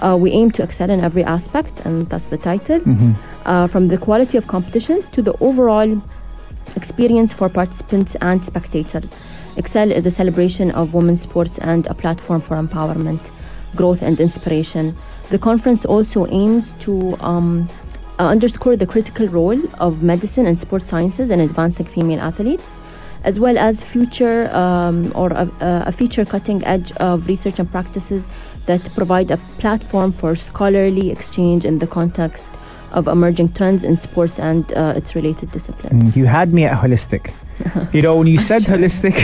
Uh, 0.00 0.16
we 0.16 0.30
aim 0.30 0.52
to 0.52 0.62
excel 0.62 0.90
in 0.90 1.00
every 1.00 1.24
aspect, 1.24 1.84
and 1.84 2.08
that's 2.08 2.26
the 2.26 2.38
title, 2.38 2.78
Mhm. 2.80 3.14
uh, 3.46 3.66
from 3.66 3.88
the 3.88 3.98
quality 3.98 4.38
of 4.38 4.46
competitions 4.46 5.08
to 5.08 5.22
the 5.22 5.34
overall 5.40 6.00
experience 6.76 7.32
for 7.32 7.48
participants 7.48 8.14
and 8.20 8.44
spectators. 8.44 9.18
Excel 9.56 9.90
is 9.90 10.06
a 10.06 10.10
celebration 10.10 10.70
of 10.70 10.94
women's 10.94 11.22
sports 11.22 11.58
and 11.58 11.84
a 11.88 11.94
platform 11.94 12.40
for 12.40 12.56
empowerment, 12.56 13.18
growth, 13.74 14.02
and 14.02 14.20
inspiration. 14.20 14.94
The 15.30 15.38
conference 15.38 15.84
also 15.84 16.26
aims 16.26 16.72
to 16.80 17.16
um, 17.20 17.68
uh, 18.18 18.28
underscore 18.28 18.76
the 18.76 18.86
critical 18.86 19.26
role 19.28 19.60
of 19.78 20.02
medicine 20.02 20.46
and 20.46 20.58
sports 20.58 20.86
sciences 20.86 21.30
in 21.30 21.40
advancing 21.40 21.86
female 21.86 22.20
athletes, 22.20 22.78
as 23.24 23.38
well 23.38 23.58
as 23.58 23.82
future 23.82 24.48
um, 24.54 25.12
or 25.14 25.30
a, 25.32 25.50
a 25.60 25.92
feature 25.92 26.24
cutting 26.24 26.64
edge 26.64 26.92
of 26.92 27.26
research 27.26 27.58
and 27.58 27.70
practices 27.70 28.26
that 28.66 28.82
provide 28.94 29.30
a 29.30 29.36
platform 29.58 30.12
for 30.12 30.34
scholarly 30.34 31.10
exchange 31.10 31.64
in 31.64 31.78
the 31.78 31.86
context 31.86 32.50
of 32.92 33.06
emerging 33.06 33.52
trends 33.52 33.84
in 33.84 33.96
sports 33.96 34.38
and 34.38 34.72
uh, 34.72 34.94
its 34.96 35.14
related 35.14 35.50
disciplines. 35.52 36.14
Mm, 36.14 36.16
You 36.16 36.24
had 36.26 36.52
me 36.54 36.64
at 36.64 36.76
holistic. 36.82 37.32
You 37.92 38.02
know, 38.02 38.16
when 38.16 38.28
you 38.28 38.38
said 38.38 38.62
holistic, 38.62 39.16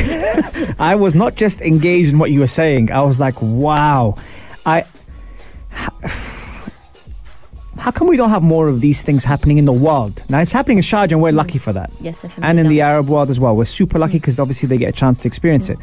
I 0.78 0.96
was 0.96 1.14
not 1.14 1.36
just 1.36 1.60
engaged 1.60 2.10
in 2.10 2.18
what 2.18 2.30
you 2.32 2.40
were 2.40 2.48
saying. 2.48 2.90
I 2.90 3.00
was 3.02 3.20
like, 3.20 3.40
wow. 3.40 4.16
I. 4.66 4.84
How 7.84 7.90
come 7.90 8.08
we 8.08 8.16
don't 8.16 8.30
have 8.30 8.42
more 8.42 8.68
of 8.68 8.80
these 8.80 9.02
things 9.02 9.24
happening 9.24 9.58
in 9.58 9.66
the 9.66 9.72
world? 9.74 10.24
Now, 10.30 10.40
it's 10.40 10.52
happening 10.52 10.78
in 10.78 10.82
Sharjah, 10.82 11.12
and 11.12 11.20
we're 11.20 11.32
mm. 11.32 11.36
lucky 11.36 11.58
for 11.58 11.74
that. 11.74 11.90
Yes, 12.00 12.24
And 12.40 12.58
in 12.58 12.68
the. 12.70 12.80
Arab 12.80 13.08
world 13.10 13.28
as 13.28 13.38
well. 13.38 13.54
We're 13.54 13.66
super 13.66 13.98
lucky 13.98 14.18
because 14.18 14.38
obviously 14.38 14.68
they 14.68 14.78
get 14.78 14.88
a 14.88 14.92
chance 14.92 15.18
to 15.18 15.28
experience 15.28 15.68
it. 15.68 15.76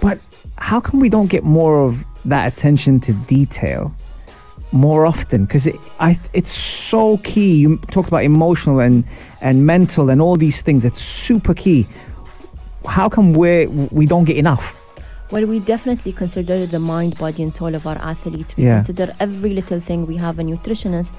But 0.00 0.20
how 0.58 0.78
come 0.78 1.00
we 1.00 1.08
don't 1.08 1.26
get 1.26 1.42
more 1.42 1.82
of 1.82 2.04
that 2.26 2.52
attention 2.52 3.00
to 3.00 3.12
detail 3.12 3.92
more 4.70 5.04
often? 5.04 5.44
Because 5.44 5.66
it, 5.66 5.74
I, 5.98 6.16
it's 6.32 6.52
so 6.52 7.16
key. 7.24 7.56
You 7.56 7.78
talked 7.90 8.06
about 8.06 8.22
emotional 8.22 8.78
and, 8.78 9.02
and 9.40 9.66
mental 9.66 10.10
and 10.10 10.22
all 10.22 10.36
these 10.36 10.62
things. 10.62 10.84
It's 10.84 11.00
super 11.00 11.54
key. 11.54 11.88
how 12.86 13.08
come 13.08 13.32
we 13.32 13.66
we 13.66 14.06
don't 14.06 14.26
get 14.26 14.36
enough? 14.36 14.78
Well, 15.32 15.46
we 15.46 15.60
definitely 15.60 16.12
consider 16.12 16.66
the 16.66 16.78
mind, 16.78 17.16
body, 17.16 17.42
and 17.42 17.52
soul 17.52 17.74
of 17.74 17.86
our 17.86 17.96
athletes. 17.96 18.54
We 18.56 18.64
Yeah. 18.64 18.74
consider 18.82 19.06
every 19.18 19.54
little 19.54 19.80
thing. 19.80 20.06
We 20.06 20.16
have 20.18 20.38
a 20.38 20.42
nutritionist 20.44 21.16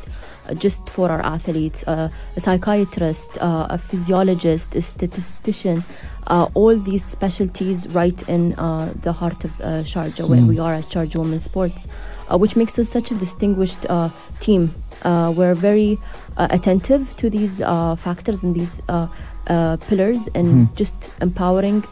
uh, 0.47 0.53
just 0.53 0.87
for 0.89 1.09
our 1.09 1.21
athletes, 1.35 1.83
uh, 1.87 2.09
a 2.35 2.39
psychiatrist, 2.39 3.31
uh, 3.41 3.65
a 3.69 3.77
physiologist, 3.79 4.75
a 4.75 4.81
statistician. 4.81 5.83
Uh, 6.27 6.47
all 6.53 6.75
these 6.77 7.03
specialties 7.05 7.87
right 7.95 8.19
in 8.29 8.53
uh, 8.53 8.93
the 9.01 9.13
heart 9.13 9.43
of 9.45 9.59
uh, 9.61 9.65
Sharjah, 9.91 10.27
where 10.29 10.41
Mm. 10.41 10.47
we 10.47 10.59
are 10.59 10.73
at 10.75 10.85
Sharjah 10.93 11.15
Women's 11.23 11.43
Sports, 11.51 11.87
uh, 12.29 12.37
which 12.37 12.55
makes 12.55 12.77
us 12.77 12.89
such 12.89 13.09
a 13.11 13.15
distinguished 13.15 13.83
uh, 13.89 14.09
team. 14.39 14.69
Uh, 15.03 15.33
we're 15.35 15.55
very 15.55 15.97
uh, 16.37 16.47
attentive 16.57 17.03
to 17.17 17.29
these 17.29 17.61
uh, 17.61 17.95
factors 17.95 18.43
and 18.43 18.53
these 18.53 18.79
uh, 18.89 19.07
uh, 19.47 19.77
pillars 19.89 20.21
and 20.35 20.47
Mhm. 20.47 20.75
just 20.75 20.95
empowering 21.21 21.83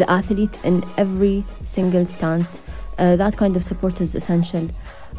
the 0.00 0.08
athlete 0.18 0.56
in 0.64 0.82
every 0.96 1.44
single 1.60 2.04
stance. 2.14 2.58
Uh, 2.98 3.16
that 3.16 3.36
kind 3.36 3.56
of 3.56 3.62
support 3.70 4.00
is 4.00 4.14
essential. 4.14 4.68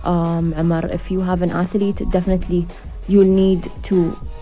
Um, 0.04 0.54
Amar, 0.58 0.86
if 0.98 1.10
you 1.14 1.20
have 1.22 1.42
an 1.42 1.52
athlete, 1.52 2.02
definitely 2.12 2.68
you'll 3.08 3.34
need 3.46 3.70
to 3.90 3.98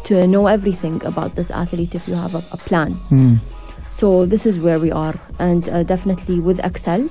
to 0.05 0.25
know 0.33 0.47
everything 0.47 1.03
about 1.05 1.35
this 1.35 1.51
athlete 1.51 1.93
if 1.99 2.07
you 2.07 2.15
have 2.15 2.33
a, 2.35 2.43
a 2.57 2.57
plan. 2.57 2.93
Hmm. 3.11 3.35
So 3.99 4.25
this 4.25 4.45
is 4.45 4.59
where 4.65 4.79
we 4.79 4.91
are, 4.91 5.15
and 5.39 5.67
uh, 5.69 5.83
definitely 5.83 6.39
with 6.39 6.59
Excel, 6.63 7.09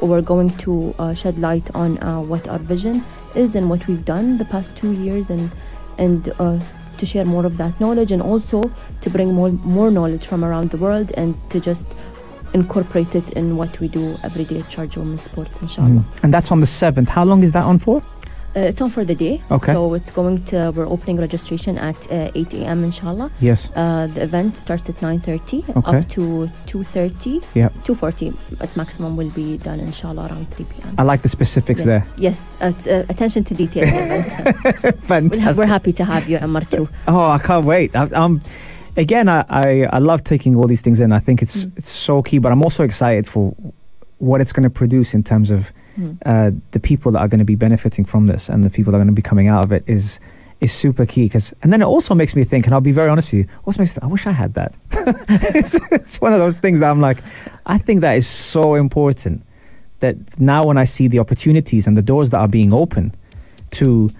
we're 0.00 0.22
going 0.22 0.50
to 0.64 0.94
uh, 0.98 1.14
shed 1.14 1.38
light 1.38 1.68
on 1.74 1.98
uh, 1.98 2.20
what 2.20 2.48
our 2.48 2.58
vision 2.58 3.04
is 3.34 3.56
and 3.56 3.68
what 3.68 3.86
we've 3.86 4.04
done 4.04 4.38
the 4.38 4.46
past 4.46 4.70
two 4.76 4.92
years, 4.92 5.28
and 5.28 5.50
and 5.98 6.32
uh, 6.38 6.58
to 6.96 7.06
share 7.06 7.24
more 7.24 7.44
of 7.44 7.56
that 7.58 7.78
knowledge, 7.80 8.12
and 8.12 8.22
also 8.22 8.62
to 9.02 9.10
bring 9.10 9.34
more 9.34 9.50
more 9.80 9.90
knowledge 9.90 10.26
from 10.26 10.44
around 10.44 10.70
the 10.70 10.80
world, 10.86 11.12
and 11.16 11.34
to 11.50 11.60
just 11.60 11.86
incorporate 12.54 13.14
it 13.14 13.30
in 13.30 13.56
what 13.56 13.78
we 13.80 13.88
do 13.88 14.18
every 14.22 14.44
day 14.44 14.58
at 14.58 14.64
Sharjah 14.66 14.96
Women's 14.98 15.22
Sports, 15.22 15.60
inshallah. 15.62 15.88
Mm. 15.90 16.04
And 16.24 16.34
that's 16.34 16.50
on 16.52 16.60
the 16.60 16.66
seventh. 16.66 17.08
How 17.08 17.24
long 17.24 17.42
is 17.42 17.52
that 17.52 17.64
on 17.64 17.78
for? 17.78 18.02
Uh, 18.56 18.62
it's 18.62 18.80
on 18.80 18.90
for 18.90 19.04
the 19.04 19.14
day, 19.14 19.40
Okay. 19.52 19.72
so 19.72 19.94
it's 19.94 20.10
going 20.10 20.42
to. 20.46 20.72
We're 20.74 20.88
opening 20.88 21.18
registration 21.18 21.78
at 21.78 21.94
uh, 22.10 22.32
8 22.34 22.52
a.m. 22.54 22.82
inshallah. 22.82 23.30
Yes. 23.38 23.68
Uh, 23.76 24.08
the 24.08 24.22
event 24.24 24.56
starts 24.58 24.88
at 24.88 24.96
9.30 24.96 25.76
Okay. 25.76 25.98
up 25.98 26.08
to 26.08 26.50
2.30 26.66 27.44
Yeah. 27.54 27.68
2.40 27.84 28.34
at 28.60 28.76
maximum 28.76 29.16
will 29.16 29.30
be 29.30 29.56
done 29.58 29.78
inshallah 29.78 30.26
around 30.26 30.50
3 30.50 30.64
p.m. 30.64 30.94
I 30.98 31.04
like 31.04 31.22
the 31.22 31.28
specifics 31.28 31.84
yes, 31.86 32.12
yes 32.18 32.56
uh, 32.60 32.72
uh, 32.90 33.04
attention 33.08 33.44
to 33.44 33.54
detail 33.54 33.84
there. 33.86 34.92
Fantastic. 35.02 35.56
we're 35.56 35.66
happy 35.68 35.92
to 35.92 36.04
have 36.04 36.28
you 36.28 36.38
Amar 36.42 36.62
too 36.64 36.88
Oh, 37.06 37.30
I 37.30 37.38
can't 37.38 37.64
wait. 37.64 37.94
I, 37.94 38.06
um, 38.14 38.40
again, 39.00 39.28
I, 39.28 39.44
I, 39.48 39.88
I 39.96 39.98
love 39.98 40.22
taking 40.22 40.54
all 40.56 40.66
these 40.68 40.82
things 40.82 41.00
in. 41.00 41.12
I 41.12 41.20
think 41.26 41.42
it's 41.42 41.64
Mm. 41.64 41.78
it's 41.78 41.90
so 41.90 42.22
key, 42.22 42.38
but 42.38 42.52
I'm 42.52 42.62
also 42.62 42.82
excited 42.84 43.26
for 43.26 43.54
what 44.18 44.40
it's 44.40 44.52
going 44.52 44.64
to 44.64 44.70
produce 44.82 45.14
in 45.18 45.22
terms 45.22 45.50
of 45.50 45.70
Hmm. 45.96 46.12
uh, 46.24 46.50
the 46.70 46.78
people 46.78 47.10
that 47.12 47.18
are 47.18 47.26
going 47.28 47.40
to 47.46 47.50
be 47.54 47.56
benefiting 47.56 48.04
from 48.06 48.28
this 48.28 48.48
and 48.48 48.62
the 48.64 48.70
people 48.70 48.92
that 48.92 48.98
are 48.98 49.04
going 49.04 49.14
to 49.16 49.22
be 49.22 49.28
coming 49.30 49.48
out 49.48 49.64
of 49.64 49.72
it 49.72 49.82
is 49.86 50.20
is 50.60 50.72
super 50.72 51.04
key. 51.06 51.24
Because 51.24 51.52
and 51.62 51.72
then 51.72 51.82
it 51.82 51.86
also 51.86 52.14
makes 52.14 52.34
me 52.36 52.44
think, 52.44 52.66
and 52.66 52.72
I'll 52.74 52.80
be 52.92 52.92
very 52.92 53.10
honest 53.10 53.32
with 53.32 53.38
you, 53.40 53.46
also 53.66 53.78
makes 53.82 53.96
me 53.96 54.00
I 54.02 54.06
wish 54.06 54.26
I 54.26 54.30
had 54.32 54.54
that. 54.54 54.72
it's, 55.60 55.74
it's 55.90 56.20
one 56.20 56.32
of 56.32 56.38
those 56.38 56.60
things 56.60 56.78
that 56.80 56.90
I'm 56.90 57.00
like, 57.00 57.18
I 57.66 57.78
think 57.78 58.02
that 58.02 58.16
is 58.16 58.26
so 58.28 58.76
important. 58.76 59.42
That 60.00 60.14
now 60.38 60.64
when 60.68 60.78
I 60.78 60.86
see 60.86 61.08
the 61.08 61.18
opportunities 61.18 61.86
and 61.88 61.96
the 61.96 62.02
doors 62.12 62.30
that 62.30 62.38
are 62.38 62.48
being 62.48 62.72
open 62.72 63.12
to 63.72 64.10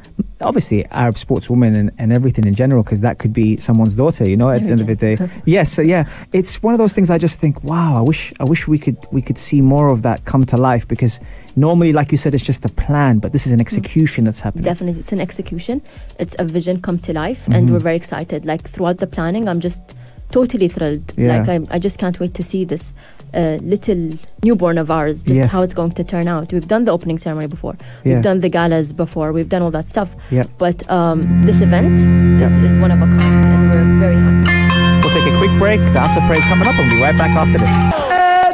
obviously 0.41 0.85
Arab 0.87 1.15
sportswoman 1.17 1.77
and, 1.77 1.91
and 1.99 2.13
everything 2.13 2.47
in 2.47 2.55
general, 2.55 2.83
because 2.83 3.01
that 3.01 3.19
could 3.19 3.33
be 3.33 3.57
someone's 3.57 3.95
daughter, 3.95 4.29
you 4.29 4.37
know, 4.37 4.51
at 4.51 4.63
the 4.63 4.71
end 4.71 4.81
of 4.81 4.87
the 4.87 4.97
day. 4.97 5.17
Yes, 5.45 5.73
so 5.73 5.83
yeah, 5.83 6.09
it's 6.33 6.63
one 6.63 6.75
of 6.75 6.79
those 6.79 6.93
things. 6.93 7.11
I 7.11 7.19
just 7.19 7.39
think, 7.39 7.63
wow, 7.65 7.97
I 7.97 8.01
wish, 8.01 8.33
I 8.41 8.45
wish 8.45 8.67
we 8.69 8.79
could, 8.79 8.99
we 9.13 9.23
could 9.23 9.39
see 9.39 9.61
more 9.61 9.89
of 9.89 10.03
that 10.03 10.25
come 10.25 10.45
to 10.47 10.57
life. 10.57 10.87
Because 10.89 11.21
normally, 11.57 11.93
like 11.93 12.13
you 12.13 12.19
said, 12.19 12.35
it's 12.35 12.45
just 12.45 12.65
a 12.65 12.69
plan, 12.69 13.19
but 13.19 13.33
this 13.33 13.47
is 13.47 13.53
an 13.53 13.61
execution 13.61 14.25
that's 14.25 14.41
happening. 14.41 14.65
definitely 14.65 15.01
it's 15.01 15.13
an 15.13 15.21
execution 15.21 15.83
it's 16.19 16.37
a 16.39 16.45
vision 16.45 16.81
come 16.81 16.99
to 16.99 17.13
life 17.13 17.45
Mhm. 17.47 17.55
and 17.57 17.73
we're 17.73 17.79
very 17.81 17.97
excited 17.97 18.45
like 18.45 18.63
throughout 18.69 18.99
the 18.99 19.07
planning 19.07 19.49
I'm 19.49 19.61
just 19.61 19.83
totally 20.31 20.69
thrilled 20.69 21.13
Yeah. 21.17 21.39
like 21.39 21.49
I, 21.49 21.75
I 21.77 21.79
just 21.81 21.99
can't 21.99 22.19
wait 22.21 22.35
to 22.35 22.43
see 22.43 22.65
this 22.65 22.95
uh, 23.35 23.59
little 23.63 24.11
newborn 24.45 24.79
of 24.79 24.91
ours 24.91 25.23
just 25.23 25.39
Yes. 25.41 25.51
how 25.53 25.63
it's 25.63 25.75
going 25.75 25.93
to 25.93 26.05
turn 26.05 26.27
out 26.29 26.53
we've 26.53 26.69
done 26.69 26.85
the 26.85 26.93
opening 26.93 27.19
ceremony 27.19 27.47
before 27.47 27.77
Yeah. 28.05 28.15
we've 28.15 28.23
done 28.23 28.41
the 28.41 28.49
galas 28.49 28.93
before 28.93 29.33
we've 29.33 29.49
done 29.49 29.63
all 29.63 29.71
that 29.71 29.89
stuff 29.89 30.11
Yeah. 30.31 30.45
but 30.59 30.89
um, 30.91 31.21
this 31.45 31.61
event 31.61 31.95
is, 32.43 32.57
is 32.57 32.79
one 32.81 32.91
of 32.91 32.99
a 33.03 33.07
kind 33.07 33.45
and 33.55 33.71
we're 33.71 33.99
very 34.09 34.15
happy 34.17 34.59
We'll 35.03 35.25
take 35.25 35.33
a 35.35 35.39
quick 35.39 35.59
break. 35.59 35.81
The 35.93 35.99
Asa 35.99 36.21
Praise 36.29 36.45
coming 36.45 36.69
up. 36.69 36.75
We'll 36.79 36.89
be 36.89 37.01
right 37.03 37.17
back 37.19 37.31
after 37.31 37.59
this. 37.59 37.69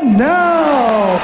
And 0.01 0.17
now, 0.17 1.21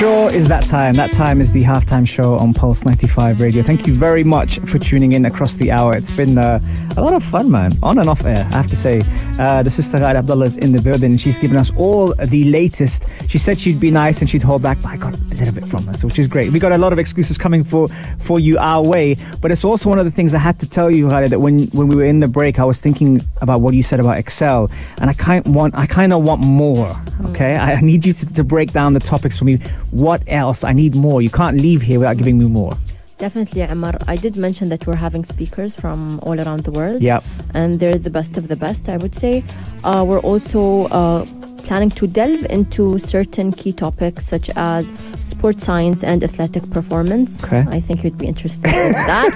sure 0.00 0.32
is 0.32 0.48
that 0.48 0.62
time. 0.62 0.94
That 0.94 1.10
time 1.10 1.42
is 1.42 1.52
the 1.52 1.62
halftime 1.62 2.08
show 2.08 2.38
on 2.38 2.54
Pulse 2.54 2.86
95 2.86 3.38
Radio. 3.38 3.62
Thank 3.62 3.86
you 3.86 3.92
very 3.92 4.24
much 4.24 4.58
for 4.60 4.78
tuning 4.78 5.12
in 5.12 5.26
across 5.26 5.56
the 5.56 5.70
hour. 5.70 5.94
It's 5.94 6.16
been 6.16 6.38
uh, 6.38 6.58
a 6.96 7.02
lot 7.02 7.12
of 7.12 7.22
fun, 7.22 7.50
man, 7.50 7.72
on 7.82 7.98
and 7.98 8.08
off 8.08 8.24
air, 8.24 8.48
I 8.50 8.56
have 8.56 8.66
to 8.68 8.76
say. 8.76 9.02
Uh, 9.38 9.62
the 9.62 9.70
sister 9.70 9.98
Ghalia 9.98 10.16
Abdullah 10.16 10.46
is 10.46 10.56
in 10.56 10.72
the 10.72 10.80
building. 10.80 11.18
She's 11.18 11.36
given 11.36 11.58
us 11.58 11.70
all 11.76 12.14
the 12.14 12.44
latest. 12.44 13.04
She 13.28 13.36
said 13.36 13.58
she'd 13.58 13.78
be 13.78 13.90
nice 13.90 14.22
and 14.22 14.30
she'd 14.30 14.42
hold 14.42 14.62
back, 14.62 14.80
but 14.80 14.88
I 14.88 14.96
got 14.96 15.14
a 15.14 15.18
little 15.34 15.54
bit 15.54 15.66
from 15.66 15.84
her, 15.84 15.92
so 15.92 16.06
which 16.06 16.18
is 16.18 16.26
great. 16.26 16.50
We 16.50 16.60
got 16.60 16.72
a 16.72 16.78
lot 16.78 16.94
of 16.94 16.98
exclusives 16.98 17.36
coming 17.36 17.62
for, 17.62 17.88
for 18.20 18.40
you 18.40 18.56
our 18.56 18.82
way, 18.82 19.16
but 19.42 19.50
it's 19.50 19.64
also 19.64 19.90
one 19.90 19.98
of 19.98 20.06
the 20.06 20.10
things 20.10 20.32
I 20.32 20.38
had 20.38 20.58
to 20.60 20.70
tell 20.70 20.90
you, 20.90 21.08
Ghali, 21.08 21.28
that 21.28 21.40
when, 21.40 21.64
when 21.72 21.88
we 21.88 21.96
were 21.96 22.04
in 22.04 22.20
the 22.20 22.28
break, 22.28 22.58
I 22.58 22.64
was 22.64 22.80
thinking 22.80 23.20
about 23.42 23.60
what 23.60 23.74
you 23.74 23.82
said 23.82 24.00
about 24.00 24.16
Excel, 24.16 24.70
and 24.98 25.10
I 25.10 25.12
kind 25.12 25.54
want, 25.54 25.74
I 25.76 25.86
kind 25.86 26.14
of 26.14 26.24
want 26.24 26.40
more. 26.42 26.90
Okay, 27.26 27.56
I 27.56 27.72
I 27.72 27.82
need 27.82 28.04
you 28.06 28.12
to, 28.14 28.34
to 28.34 28.44
break 28.44 28.72
down 28.72 28.94
the 28.94 29.00
topics 29.00 29.38
for 29.38 29.44
me. 29.44 29.58
What 29.90 30.22
else? 30.26 30.64
I 30.64 30.72
need 30.72 30.94
more. 30.94 31.22
You 31.22 31.30
can't 31.30 31.60
leave 31.60 31.82
here 31.82 31.98
without 31.98 32.16
giving 32.16 32.38
me 32.38 32.46
more. 32.46 32.72
Definitely, 33.18 33.60
Amar. 33.62 33.98
I 34.08 34.16
did 34.16 34.36
mention 34.36 34.70
that 34.70 34.86
we're 34.86 34.96
having 34.96 35.24
speakers 35.24 35.76
from 35.76 36.20
all 36.22 36.40
around 36.40 36.62
the 36.64 36.70
world. 36.70 37.02
Yeah. 37.02 37.20
And 37.52 37.78
they're 37.78 37.98
the 37.98 38.08
best 38.08 38.38
of 38.38 38.48
the 38.48 38.56
best, 38.56 38.88
I 38.88 38.96
would 38.96 39.14
say. 39.14 39.44
Uh, 39.84 40.04
we're 40.08 40.20
also 40.20 40.84
uh, 40.86 41.26
planning 41.60 41.90
to 41.90 42.06
delve 42.06 42.44
into 42.50 42.98
certain 42.98 43.52
key 43.52 43.72
topics 43.72 44.26
such 44.26 44.50
as 44.56 44.88
sports 45.22 45.62
science 45.64 46.02
and 46.02 46.24
athletic 46.24 46.68
performance. 46.70 47.44
Okay. 47.44 47.64
I 47.68 47.80
think 47.80 48.02
you'd 48.04 48.18
be 48.18 48.26
interested 48.26 48.66
in 48.72 48.92
that. 48.92 49.30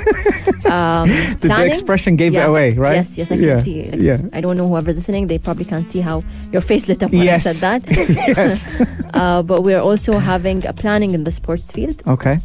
um, 0.77 1.09
The, 1.41 1.49
the 1.49 1.67
expression 1.67 2.17
gave 2.17 2.33
Yeah. 2.33 2.45
it 2.47 2.49
away, 2.49 2.73
right? 2.73 2.97
Yes, 2.97 3.17
yes, 3.19 3.31
I 3.31 3.37
can 3.37 3.45
yeah. 3.45 3.61
see. 3.61 3.85
Like, 3.91 4.01
Yeah. 4.01 4.19
I 4.33 4.41
don't 4.41 4.57
know 4.57 4.67
whoever's 4.67 4.97
listening, 4.97 5.27
they 5.29 5.39
probably 5.39 5.65
can't 5.65 5.89
see 5.89 6.01
how 6.01 6.25
your 6.53 6.63
face 6.63 6.89
lit 6.89 7.03
up 7.03 7.13
when 7.13 7.23
Yes. 7.23 7.47
I 7.47 7.53
said 7.53 7.83
that. 7.83 8.09
yes. 8.37 8.73
uh, 9.15 9.43
but 9.43 9.63
we're 9.63 9.81
also 9.81 10.19
having 10.19 10.67
a 10.67 10.73
planning 10.73 11.13
in 11.15 11.25
the 11.25 11.31
sports 11.33 11.71
field. 11.71 12.03
Okay. 12.07 12.39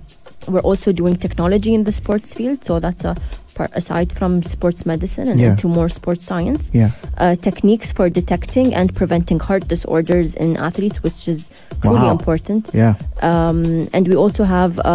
We're 0.48 0.62
also 0.62 0.92
doing 0.92 1.16
technology 1.18 1.74
in 1.74 1.84
the 1.84 1.92
sports 1.92 2.34
field, 2.34 2.64
so 2.64 2.80
that's 2.80 3.04
a 3.04 3.16
part 3.60 3.72
aside 3.82 4.10
from 4.20 4.32
sports 4.56 4.82
medicine 4.92 5.28
and 5.32 5.40
Yeah. 5.40 5.50
into 5.52 5.68
more 5.80 5.90
sports 6.00 6.24
science. 6.32 6.64
Yeah. 6.82 6.90
Uh, 7.24 7.36
techniques 7.48 7.88
for 7.98 8.06
detecting 8.20 8.68
and 8.80 8.88
preventing 9.00 9.40
heart 9.48 9.64
disorders 9.74 10.30
in 10.44 10.50
athletes, 10.68 10.98
which 11.06 11.20
is 11.34 11.40
really 11.84 12.06
Wow. 12.08 12.18
important. 12.18 12.62
Yeah. 12.74 12.94
Um, 13.30 13.60
and 13.96 14.04
we 14.12 14.16
also 14.24 14.44
have 14.58 14.72
uh, 14.80 14.86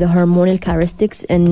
the 0.00 0.06
hormonal 0.14 0.58
characteristics 0.66 1.18
in 1.34 1.42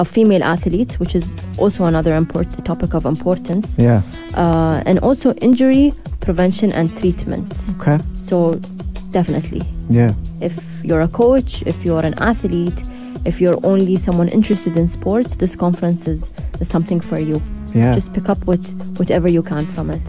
of 0.00 0.08
female 0.08 0.42
athletes, 0.54 0.92
which 1.00 1.14
is 1.20 1.26
also 1.62 1.80
another 1.84 2.14
important 2.24 2.64
topic 2.64 2.90
of 2.98 3.02
importance. 3.14 3.66
Yeah. 3.88 4.00
Uh, 4.42 4.88
and 4.88 4.96
also 5.08 5.28
injury 5.48 5.92
prevention 6.26 6.68
and 6.78 6.86
treatment. 7.00 7.48
Okay. 7.80 7.98
So 8.28 8.36
definitely 9.18 9.62
Yeah. 9.98 10.12
if 10.48 10.54
you're 10.86 11.04
a 11.10 11.12
coach, 11.22 11.50
if 11.72 11.76
you're 11.86 12.06
an 12.10 12.14
athlete, 12.30 12.78
if 13.24 13.40
you're 13.40 13.58
only 13.64 13.96
someone 13.96 14.28
interested 14.28 14.76
in 14.76 14.88
sports, 14.88 15.34
this 15.34 15.54
conference 15.56 16.06
is, 16.08 16.30
is 16.60 16.68
something 16.68 17.00
for 17.00 17.18
you. 17.18 17.40
Yeah. 17.74 17.92
Just 17.94 18.12
pick 18.12 18.28
up 18.28 18.38
what 18.46 18.58
whatever 18.98 19.28
you 19.28 19.42
can 19.42 19.64
from 19.64 19.90
it. 19.90 20.02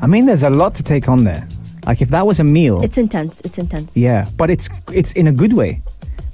I 0.00 0.06
mean, 0.06 0.26
there's 0.26 0.42
a 0.44 0.50
lot 0.50 0.74
to 0.76 0.82
take 0.82 1.08
on 1.08 1.24
there. 1.24 1.46
Like 1.86 2.00
if 2.00 2.10
that 2.10 2.26
was 2.26 2.38
a 2.40 2.44
meal. 2.44 2.82
It's 2.82 2.96
intense. 2.98 3.40
It's 3.40 3.58
intense. 3.58 3.96
yeah, 3.96 4.26
but 4.36 4.50
it's 4.50 4.68
it's 4.92 5.12
in 5.12 5.26
a 5.26 5.32
good 5.32 5.52
way 5.52 5.82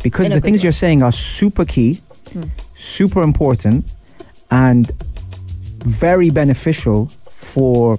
because 0.02 0.26
In 0.26 0.33
the 0.33 0.40
things 0.40 0.59
way. 0.59 0.64
you're 0.64 0.72
saying 0.72 1.02
are 1.02 1.12
super 1.12 1.64
key, 1.64 2.00
Hmm. 2.33 2.44
super 2.76 3.22
important, 3.22 3.90
and 4.50 4.90
very 5.85 6.28
beneficial 6.31 7.07
for 7.31 7.98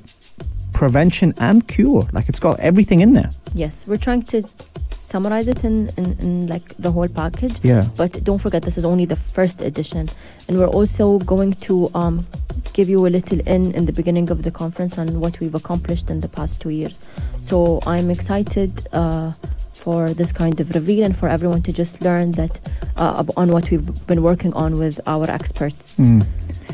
prevention 0.74 1.34
and 1.40 1.68
cure. 1.68 2.04
Like 2.14 2.30
it's 2.30 2.40
got 2.40 2.60
everything 2.60 3.00
in 3.00 3.14
there. 3.14 3.32
Yes, 3.56 3.86
we're 3.88 3.98
trying 3.98 4.24
to 4.24 4.44
summarize 5.10 5.48
it 5.48 5.64
in, 5.64 5.90
in, 5.98 6.06
in 6.20 6.48
like 6.48 6.68
the 6.78 6.92
whole 6.92 7.08
package. 7.08 7.56
Yeah. 7.64 7.84
But 7.98 8.24
don't 8.24 8.40
forget, 8.40 8.62
this 8.64 8.78
is 8.78 8.86
only 8.86 9.06
the 9.06 9.16
first 9.16 9.62
edition, 9.62 10.10
and 10.48 10.58
we're 10.58 10.74
also 10.80 11.20
going 11.20 11.54
to 11.68 11.90
um, 11.96 12.16
give 12.74 12.88
you 12.90 13.00
a 13.08 13.12
little 13.18 13.40
in 13.56 13.72
in 13.78 13.86
the 13.90 13.96
beginning 14.00 14.30
of 14.30 14.44
the 14.44 14.52
conference 14.52 14.94
on 15.02 15.08
what 15.20 15.40
we've 15.40 15.56
accomplished 15.56 16.10
in 16.10 16.22
the 16.22 16.32
past 16.38 16.62
two 16.62 16.70
years. 16.70 17.00
So 17.42 17.80
I'm 17.94 18.10
excited 18.10 18.72
uh, 18.94 19.32
for 19.74 20.14
this 20.14 20.32
kind 20.32 20.60
of 20.60 20.76
reveal 20.76 21.04
and 21.06 21.16
for 21.16 21.28
everyone 21.30 21.62
to 21.64 21.72
just 21.74 22.02
learn 22.02 22.34
that 22.34 22.54
uh, 22.98 23.24
on 23.38 23.48
what 23.52 23.72
we've 23.72 23.90
been 24.08 24.22
working 24.22 24.54
on 24.54 24.78
with 24.78 25.00
our 25.08 25.30
experts. 25.30 25.98
Mm. 25.98 26.26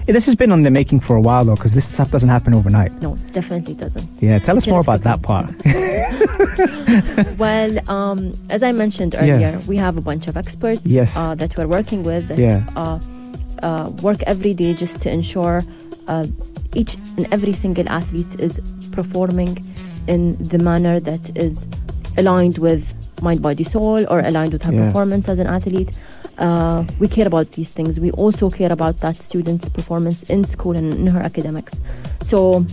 Yeah, 0.08 0.14
this 0.14 0.26
has 0.28 0.36
been 0.36 0.52
on 0.52 0.62
the 0.62 0.70
making 0.70 1.00
for 1.00 1.16
a 1.16 1.22
while 1.22 1.44
though, 1.46 1.56
because 1.56 1.74
this 1.74 1.88
stuff 1.88 2.12
doesn't 2.12 2.30
happen 2.30 2.54
overnight. 2.54 2.92
No, 3.02 3.16
definitely 3.32 3.74
doesn't. 3.74 4.08
Yeah, 4.22 4.38
tell 4.40 4.56
us 4.56 4.68
more 4.68 4.82
about 4.82 5.02
that 5.02 5.24
part. 5.24 5.50
well, 7.40 7.90
um, 7.90 8.34
as 8.50 8.62
I 8.62 8.72
mentioned 8.72 9.16
earlier, 9.16 9.40
yeah. 9.40 9.62
we 9.68 9.78
have 9.78 9.98
a 9.98 10.02
bunch 10.02 10.28
of 10.28 10.38
experts 10.38 10.84
yes. 10.86 11.18
uh, 11.18 11.34
that 11.36 11.58
we're 11.58 11.68
working 11.68 12.04
with 12.04 12.28
that 12.28 12.38
yeah. 12.38 12.66
uh, 12.76 13.00
uh, 13.64 13.90
work 14.04 14.22
every 14.24 14.54
day 14.54 14.76
just 14.76 15.02
to 15.02 15.10
ensure 15.10 15.64
uh, 16.08 16.28
each 16.76 16.96
and 17.18 17.28
every 17.32 17.54
single 17.54 17.90
athlete 17.90 18.40
is 18.40 18.62
performing 18.92 19.64
in 20.08 20.38
the 20.38 20.60
manner 20.60 21.00
that 21.00 21.36
is 21.36 21.66
aligned 22.18 22.60
with 22.60 22.94
mind, 23.22 23.42
body, 23.42 23.64
soul, 23.64 24.06
or 24.10 24.20
aligned 24.20 24.54
with 24.54 24.64
her 24.64 24.74
Yeah. 24.74 24.88
performance 24.88 25.28
as 25.30 25.40
an 25.40 25.48
athlete. 25.48 25.98
Uh, 26.38 26.84
we 27.00 27.08
care 27.08 27.28
about 27.28 27.52
these 27.52 27.72
things. 27.74 28.00
We 28.00 28.12
also 28.12 28.50
care 28.50 28.72
about 28.72 28.98
that 29.00 29.16
student's 29.16 29.70
performance 29.70 30.24
in 30.24 30.44
school 30.44 30.76
and 30.76 30.94
in 30.94 31.08
her 31.08 31.22
academics. 31.22 31.80
So 32.22 32.66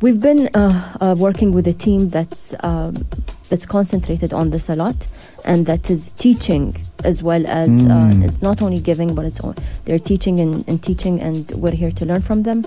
we've 0.00 0.20
been 0.20 0.48
uh, 0.54 0.96
uh, 1.00 1.14
working 1.18 1.52
with 1.52 1.66
a 1.66 1.72
team 1.72 2.10
that's 2.10 2.54
um, 2.60 2.94
that's 3.48 3.66
concentrated 3.66 4.32
on 4.32 4.50
this 4.50 4.68
a 4.68 4.76
lot, 4.76 4.94
and 5.44 5.66
that 5.66 5.90
is 5.90 6.10
teaching 6.18 6.76
as 7.04 7.22
well 7.22 7.44
as 7.46 7.68
Mm. 7.68 7.90
uh, 7.90 8.26
it's 8.26 8.40
not 8.42 8.62
only 8.62 8.78
giving, 8.80 9.14
but 9.14 9.24
it's 9.24 9.40
all, 9.40 9.54
they're 9.84 9.98
teaching 9.98 10.38
and, 10.40 10.64
and 10.68 10.80
teaching, 10.82 11.20
and 11.20 11.50
we're 11.56 11.72
here 11.74 11.90
to 11.90 12.04
learn 12.04 12.22
from 12.22 12.42
them, 12.44 12.64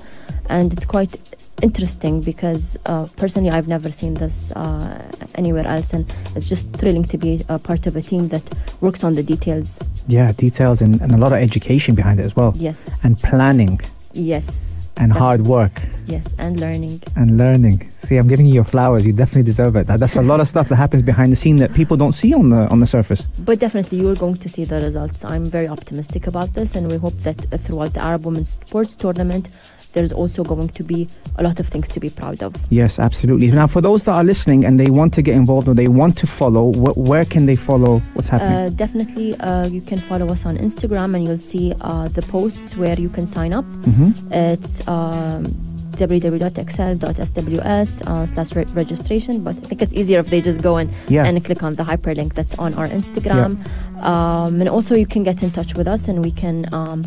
and 0.50 0.74
it's 0.74 0.86
quite 0.86 1.16
interesting 1.62 2.22
because 2.22 2.78
uh, 2.86 3.08
personally 3.18 3.50
I've 3.50 3.68
never 3.68 3.92
seen 3.92 4.16
this 4.16 4.52
uh, 4.52 5.12
anywhere 5.36 5.68
else, 5.68 5.94
and 5.94 6.06
it's 6.36 6.50
just 6.50 6.72
thrilling 6.74 7.06
to 7.06 7.18
be 7.18 7.42
a 7.50 7.60
part 7.60 7.86
of 7.88 7.96
a 7.96 8.02
team 8.02 8.28
that 8.30 8.44
works 8.82 9.04
on 9.04 9.16
the 9.16 9.24
details. 9.24 9.80
Yeah, 10.08 10.32
details 10.34 10.82
and, 10.82 11.00
and 11.02 11.12
a 11.13 11.18
lot 11.18 11.32
of 11.32 11.39
education 11.39 11.96
behind 11.96 12.20
it 12.20 12.24
as 12.26 12.36
well. 12.36 12.54
Yes. 12.56 13.04
And 13.06 13.18
planning 13.18 13.80
yes. 14.13 14.92
and 14.98 15.12
hard 15.13 15.42
work 15.42 15.82
Yes, 16.06 16.36
and 16.38 16.60
learning. 16.60 17.02
and 17.16 17.38
learning. 17.38 17.89
See, 18.00 18.18
I'm 18.18 18.28
giving 18.28 18.46
you 18.46 18.54
your 18.54 18.66
flowers. 18.66 19.06
You 19.06 19.13
definitely 19.13 19.44
deserve 19.44 19.78
it. 19.78 19.88
That, 19.88 20.02
that's 20.02 20.18
a 20.18 20.22
lot 20.22 20.42
of 20.42 20.48
stuff 20.50 20.68
that 20.68 20.76
happens 20.76 21.02
behind 21.02 21.32
the 21.32 21.38
scene 21.38 21.56
that 21.58 21.74
people 21.74 21.96
don't 21.96 22.12
see 22.12 22.34
on 22.34 22.50
the 22.50 22.68
on 22.68 22.82
the 22.82 22.86
surface. 22.86 23.22
But 23.39 23.60
definitely, 23.60 24.00
you 24.00 24.10
are 24.10 24.16
going 24.16 24.36
to 24.38 24.50
see 24.50 24.66
the 24.66 24.82
results. 24.82 25.24
I'm 25.24 25.46
very 25.46 25.70
optimistic 25.70 26.28
about 26.28 26.54
this, 26.54 26.76
and 26.76 26.89
we 26.92 26.98
hope 26.98 27.13
that 27.20 27.54
uh, 27.54 27.58
throughout 27.58 27.94
the 27.94 28.02
Arab 28.02 28.26
Women's 28.26 28.50
Sports 28.50 28.96
Tournament, 28.96 29.48
there's 29.94 30.12
also 30.12 30.44
going 30.44 30.70
to 30.70 30.84
be 30.84 31.08
a 31.38 31.44
lot 31.44 31.60
of 31.60 31.68
things 31.68 31.88
to 31.90 32.00
be 32.00 32.10
proud 32.10 32.42
of. 32.44 32.56
Yes, 32.70 32.98
absolutely. 33.00 33.52
Now, 33.52 33.68
for 33.68 33.82
those 33.82 34.04
that 34.06 34.14
are 34.14 34.24
listening 34.24 34.66
and 34.66 34.80
they 34.80 34.90
want 34.90 35.14
to 35.14 35.22
get 35.22 35.36
involved 35.36 35.68
or 35.68 35.74
they 35.76 35.88
want 35.88 36.18
to 36.18 36.28
follow, 36.28 36.72
wh- 36.74 36.98
where 36.98 37.26
can 37.26 37.46
they 37.46 37.56
follow 37.56 38.00
what's 38.16 38.30
happening? 38.30 38.58
Uh, 38.58 38.70
definitely, 38.76 39.36
uh, 39.36 39.68
you 39.68 39.82
can 39.82 39.98
follow 40.00 40.28
us 40.30 40.46
on 40.46 40.58
Instagram, 40.58 41.16
and 41.16 41.24
you'll 41.26 41.38
see 41.38 41.74
uh, 41.82 42.08
the 42.10 42.22
posts 42.24 42.76
where 42.78 43.00
you 43.00 43.10
can 43.10 43.28
sign 43.28 43.54
up. 43.54 43.66
hmm 43.66 44.12
It's 44.32 44.86
um, 44.88 45.46
www.excel.sws 45.94 48.02
uh, 48.08 48.26
slash 48.26 48.56
re- 48.56 48.66
registration, 48.74 49.44
but 49.44 49.56
I 49.56 49.60
think 49.60 49.82
it's 49.82 49.94
easier 49.94 50.20
if 50.20 50.30
they 50.30 50.42
just 50.42 50.62
go 50.62 50.78
and, 50.78 50.92
Yeah. 51.08 51.26
and 51.26 51.44
click 51.44 51.64
on 51.64 51.76
the 51.76 51.84
hyperlink 51.84 52.34
that's 52.34 52.58
on 52.58 52.74
our 52.76 52.88
Instagram. 52.88 53.58
Um, 54.04 54.60
and 54.60 54.70
also, 54.70 54.96
you 54.96 55.06
can 55.06 55.24
get 55.24 55.42
in 55.44 55.52
touch 55.52 55.76
with 55.76 55.88
us 55.88 56.08
and 56.08 56.24
we 56.24 56.32
can 56.32 56.68
um, 56.74 57.04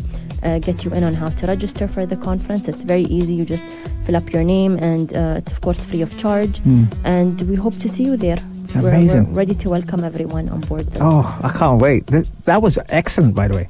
uh, 0.47 0.59
get 0.59 0.85
you 0.85 0.91
in 0.97 1.03
on 1.03 1.13
how 1.13 1.29
to 1.29 1.47
register 1.47 1.87
for 1.87 2.05
the 2.05 2.15
conference. 2.15 2.67
It's 2.67 2.83
very 2.83 3.03
easy. 3.03 3.33
You 3.33 3.45
just 3.45 3.65
fill 4.05 4.15
up 4.15 4.31
your 4.33 4.43
name, 4.43 4.77
and 4.77 5.07
uh, 5.13 5.39
it's, 5.39 5.51
of 5.51 5.61
course, 5.61 5.83
free 5.83 6.01
of 6.01 6.17
charge. 6.17 6.59
Mm. 6.59 6.85
And 7.03 7.41
we 7.49 7.55
hope 7.55 7.75
to 7.79 7.89
see 7.89 8.03
you 8.03 8.15
there. 8.17 8.37
We're, 8.75 8.89
Amazing. 8.89 9.27
we're 9.27 9.39
ready 9.43 9.55
to 9.55 9.69
welcome 9.69 10.03
everyone 10.03 10.49
on 10.49 10.61
board. 10.61 10.85
This. 10.87 11.01
Oh, 11.01 11.23
I 11.43 11.51
can't 11.57 11.81
wait. 11.81 12.07
Th- 12.07 12.27
that 12.45 12.61
was 12.61 12.77
excellent, 12.89 13.35
by 13.35 13.47
the 13.47 13.55
way. 13.55 13.69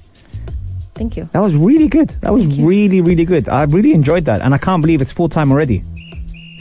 Thank 0.95 1.15
you. 1.17 1.29
That 1.33 1.41
was 1.41 1.55
really 1.55 1.87
good. 1.87 2.09
That 2.21 2.33
was 2.33 2.45
really, 2.59 3.01
really 3.01 3.25
good. 3.25 3.47
I 3.49 3.63
really 3.63 3.93
enjoyed 3.93 4.25
that. 4.25 4.41
And 4.41 4.55
I 4.55 4.57
can't 4.57 4.81
believe 4.81 5.01
it's 5.01 5.11
full 5.11 5.29
time 5.29 5.51
already. 5.51 5.83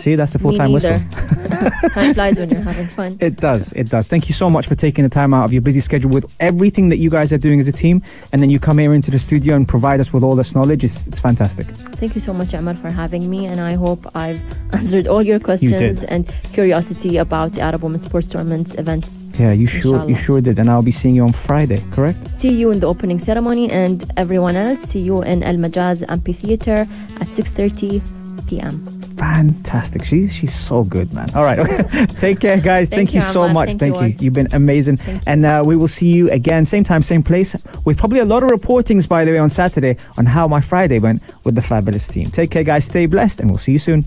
See, 0.07 0.14
that's 0.14 0.33
the 0.33 0.38
full 0.38 0.53
time 0.53 0.71
whistle. 0.71 1.01
Time 1.90 2.14
flies 2.14 2.38
when 2.38 2.49
you're 2.49 2.61
having 2.61 2.87
fun. 2.87 3.19
It 3.19 3.38
does. 3.38 3.73
It 3.73 3.88
does. 3.88 4.07
Thank 4.07 4.29
you 4.29 4.35
so 4.35 4.49
much 4.49 4.69
for 4.69 4.77
taking 4.77 5.03
the 5.03 5.11
time 5.11 5.35
out 5.35 5.47
of 5.47 5.53
your 5.53 5.62
busy 5.62 5.81
schedule 5.81 6.11
with 6.11 6.25
everything 6.38 6.90
that 6.90 6.99
you 6.99 7.11
guys 7.11 7.33
are 7.33 7.38
doing 7.38 7.59
as 7.59 7.66
a 7.66 7.73
team. 7.73 8.05
And 8.31 8.40
then 8.40 8.49
you 8.49 8.61
come 8.61 8.79
here 8.79 8.95
into 8.95 9.11
the 9.11 9.19
studio 9.19 9.57
and 9.57 9.66
provide 9.66 9.99
us 9.99 10.12
with 10.12 10.23
all 10.23 10.37
this 10.37 10.55
knowledge. 10.55 10.85
It's, 10.85 11.09
it's 11.09 11.19
fantastic. 11.19 11.66
Thank 12.01 12.14
you 12.14 12.21
so 12.21 12.33
much, 12.33 12.55
Amar, 12.55 12.75
for 12.75 12.88
having 12.88 13.29
me, 13.29 13.47
and 13.47 13.59
I 13.61 13.75
hope 13.75 14.07
I've 14.14 14.40
answered 14.73 15.09
all 15.09 15.25
your 15.25 15.40
questions 15.40 15.73
did. 15.73 16.09
and 16.09 16.33
curiosity 16.53 17.16
about 17.16 17.55
the 17.55 17.62
Arab 17.62 17.83
Women's 17.83 18.05
Sports 18.05 18.29
Tournaments 18.29 18.79
events. 18.79 19.27
Yeah, 19.40 19.51
you 19.51 19.66
sure 19.66 20.09
you 20.09 20.14
sure 20.14 20.40
did. 20.40 20.61
And 20.61 20.71
I'll 20.71 20.83
be 20.83 20.92
seeing 20.92 21.16
you 21.16 21.25
on 21.25 21.33
Friday, 21.33 21.83
correct? 21.90 22.31
See 22.31 22.55
you 22.55 22.71
in 22.71 22.79
the 22.79 22.87
opening 22.87 23.19
ceremony, 23.19 23.73
and 23.73 24.05
everyone 24.16 24.55
else, 24.55 24.83
see 24.83 25.01
you 25.01 25.23
in 25.23 25.42
Al 25.42 25.57
Majaz 25.57 26.05
Amphitheater 26.09 26.87
at 27.21 27.27
6:30 27.27 28.47
p.m. 28.47 28.95
Fantastic. 29.16 30.05
She's 30.05 30.33
she's 30.33 30.55
so 30.55 30.85
good, 30.85 31.12
man. 31.14 31.35
All 31.35 31.44
right. 31.44 31.59
Take 32.18 32.40
care, 32.40 32.61
guys. 32.61 32.88
Thank, 32.88 33.11
Thank 33.11 33.14
you 33.14 33.20
you, 33.20 33.26
so 33.26 33.42
Ahmad. 33.42 33.55
much. 33.55 33.68
Thank 33.74 33.96
Thank, 33.96 34.00
you, 34.00 34.07
you. 34.07 34.24
You've 34.26 34.35
been 34.35 34.48
amazing. 34.52 34.98
Thank. 34.98 35.22
And 35.26 35.46
uh, 35.46 35.62
we 35.64 35.76
will 35.76 35.88
see 35.88 36.12
you 36.12 36.31
again, 36.31 36.64
same 36.64 36.85
time, 36.85 37.02
same 37.02 37.22
place, 37.22 37.55
with 37.85 37.96
probably 37.96 38.20
a 38.20 38.24
lot 38.24 38.42
of 38.42 38.50
reportings, 38.50 39.09
by 39.09 39.24
the 39.24 39.33
way, 39.33 39.38
on 39.38 39.48
Saturday 39.48 39.96
on 40.18 40.26
how 40.26 40.46
my 40.46 40.61
Friday 40.61 40.98
went 40.98 41.22
with 41.44 41.55
the 41.55 41.62
fabulous 41.62 42.09
team. 42.09 42.26
Take 42.26 42.50
care, 42.50 42.64
guys. 42.64 42.85
Stay 42.85 43.07
blessed, 43.07 43.40
and 43.40 43.50
we'll 43.50 43.59
see 43.59 43.72
you 43.72 43.79
soon. 43.79 44.05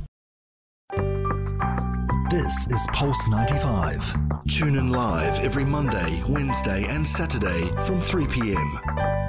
This 2.29 2.67
is 2.67 2.87
Pulse 2.93 3.27
95. 3.27 4.15
Tune 4.47 4.75
in 4.77 4.91
live 4.91 5.39
every 5.39 5.65
Monday, 5.65 6.21
Wednesday, 6.29 6.85
and 6.87 7.05
Saturday 7.07 7.71
from 7.83 7.99
3 7.99 8.27
p.m. 8.27 9.28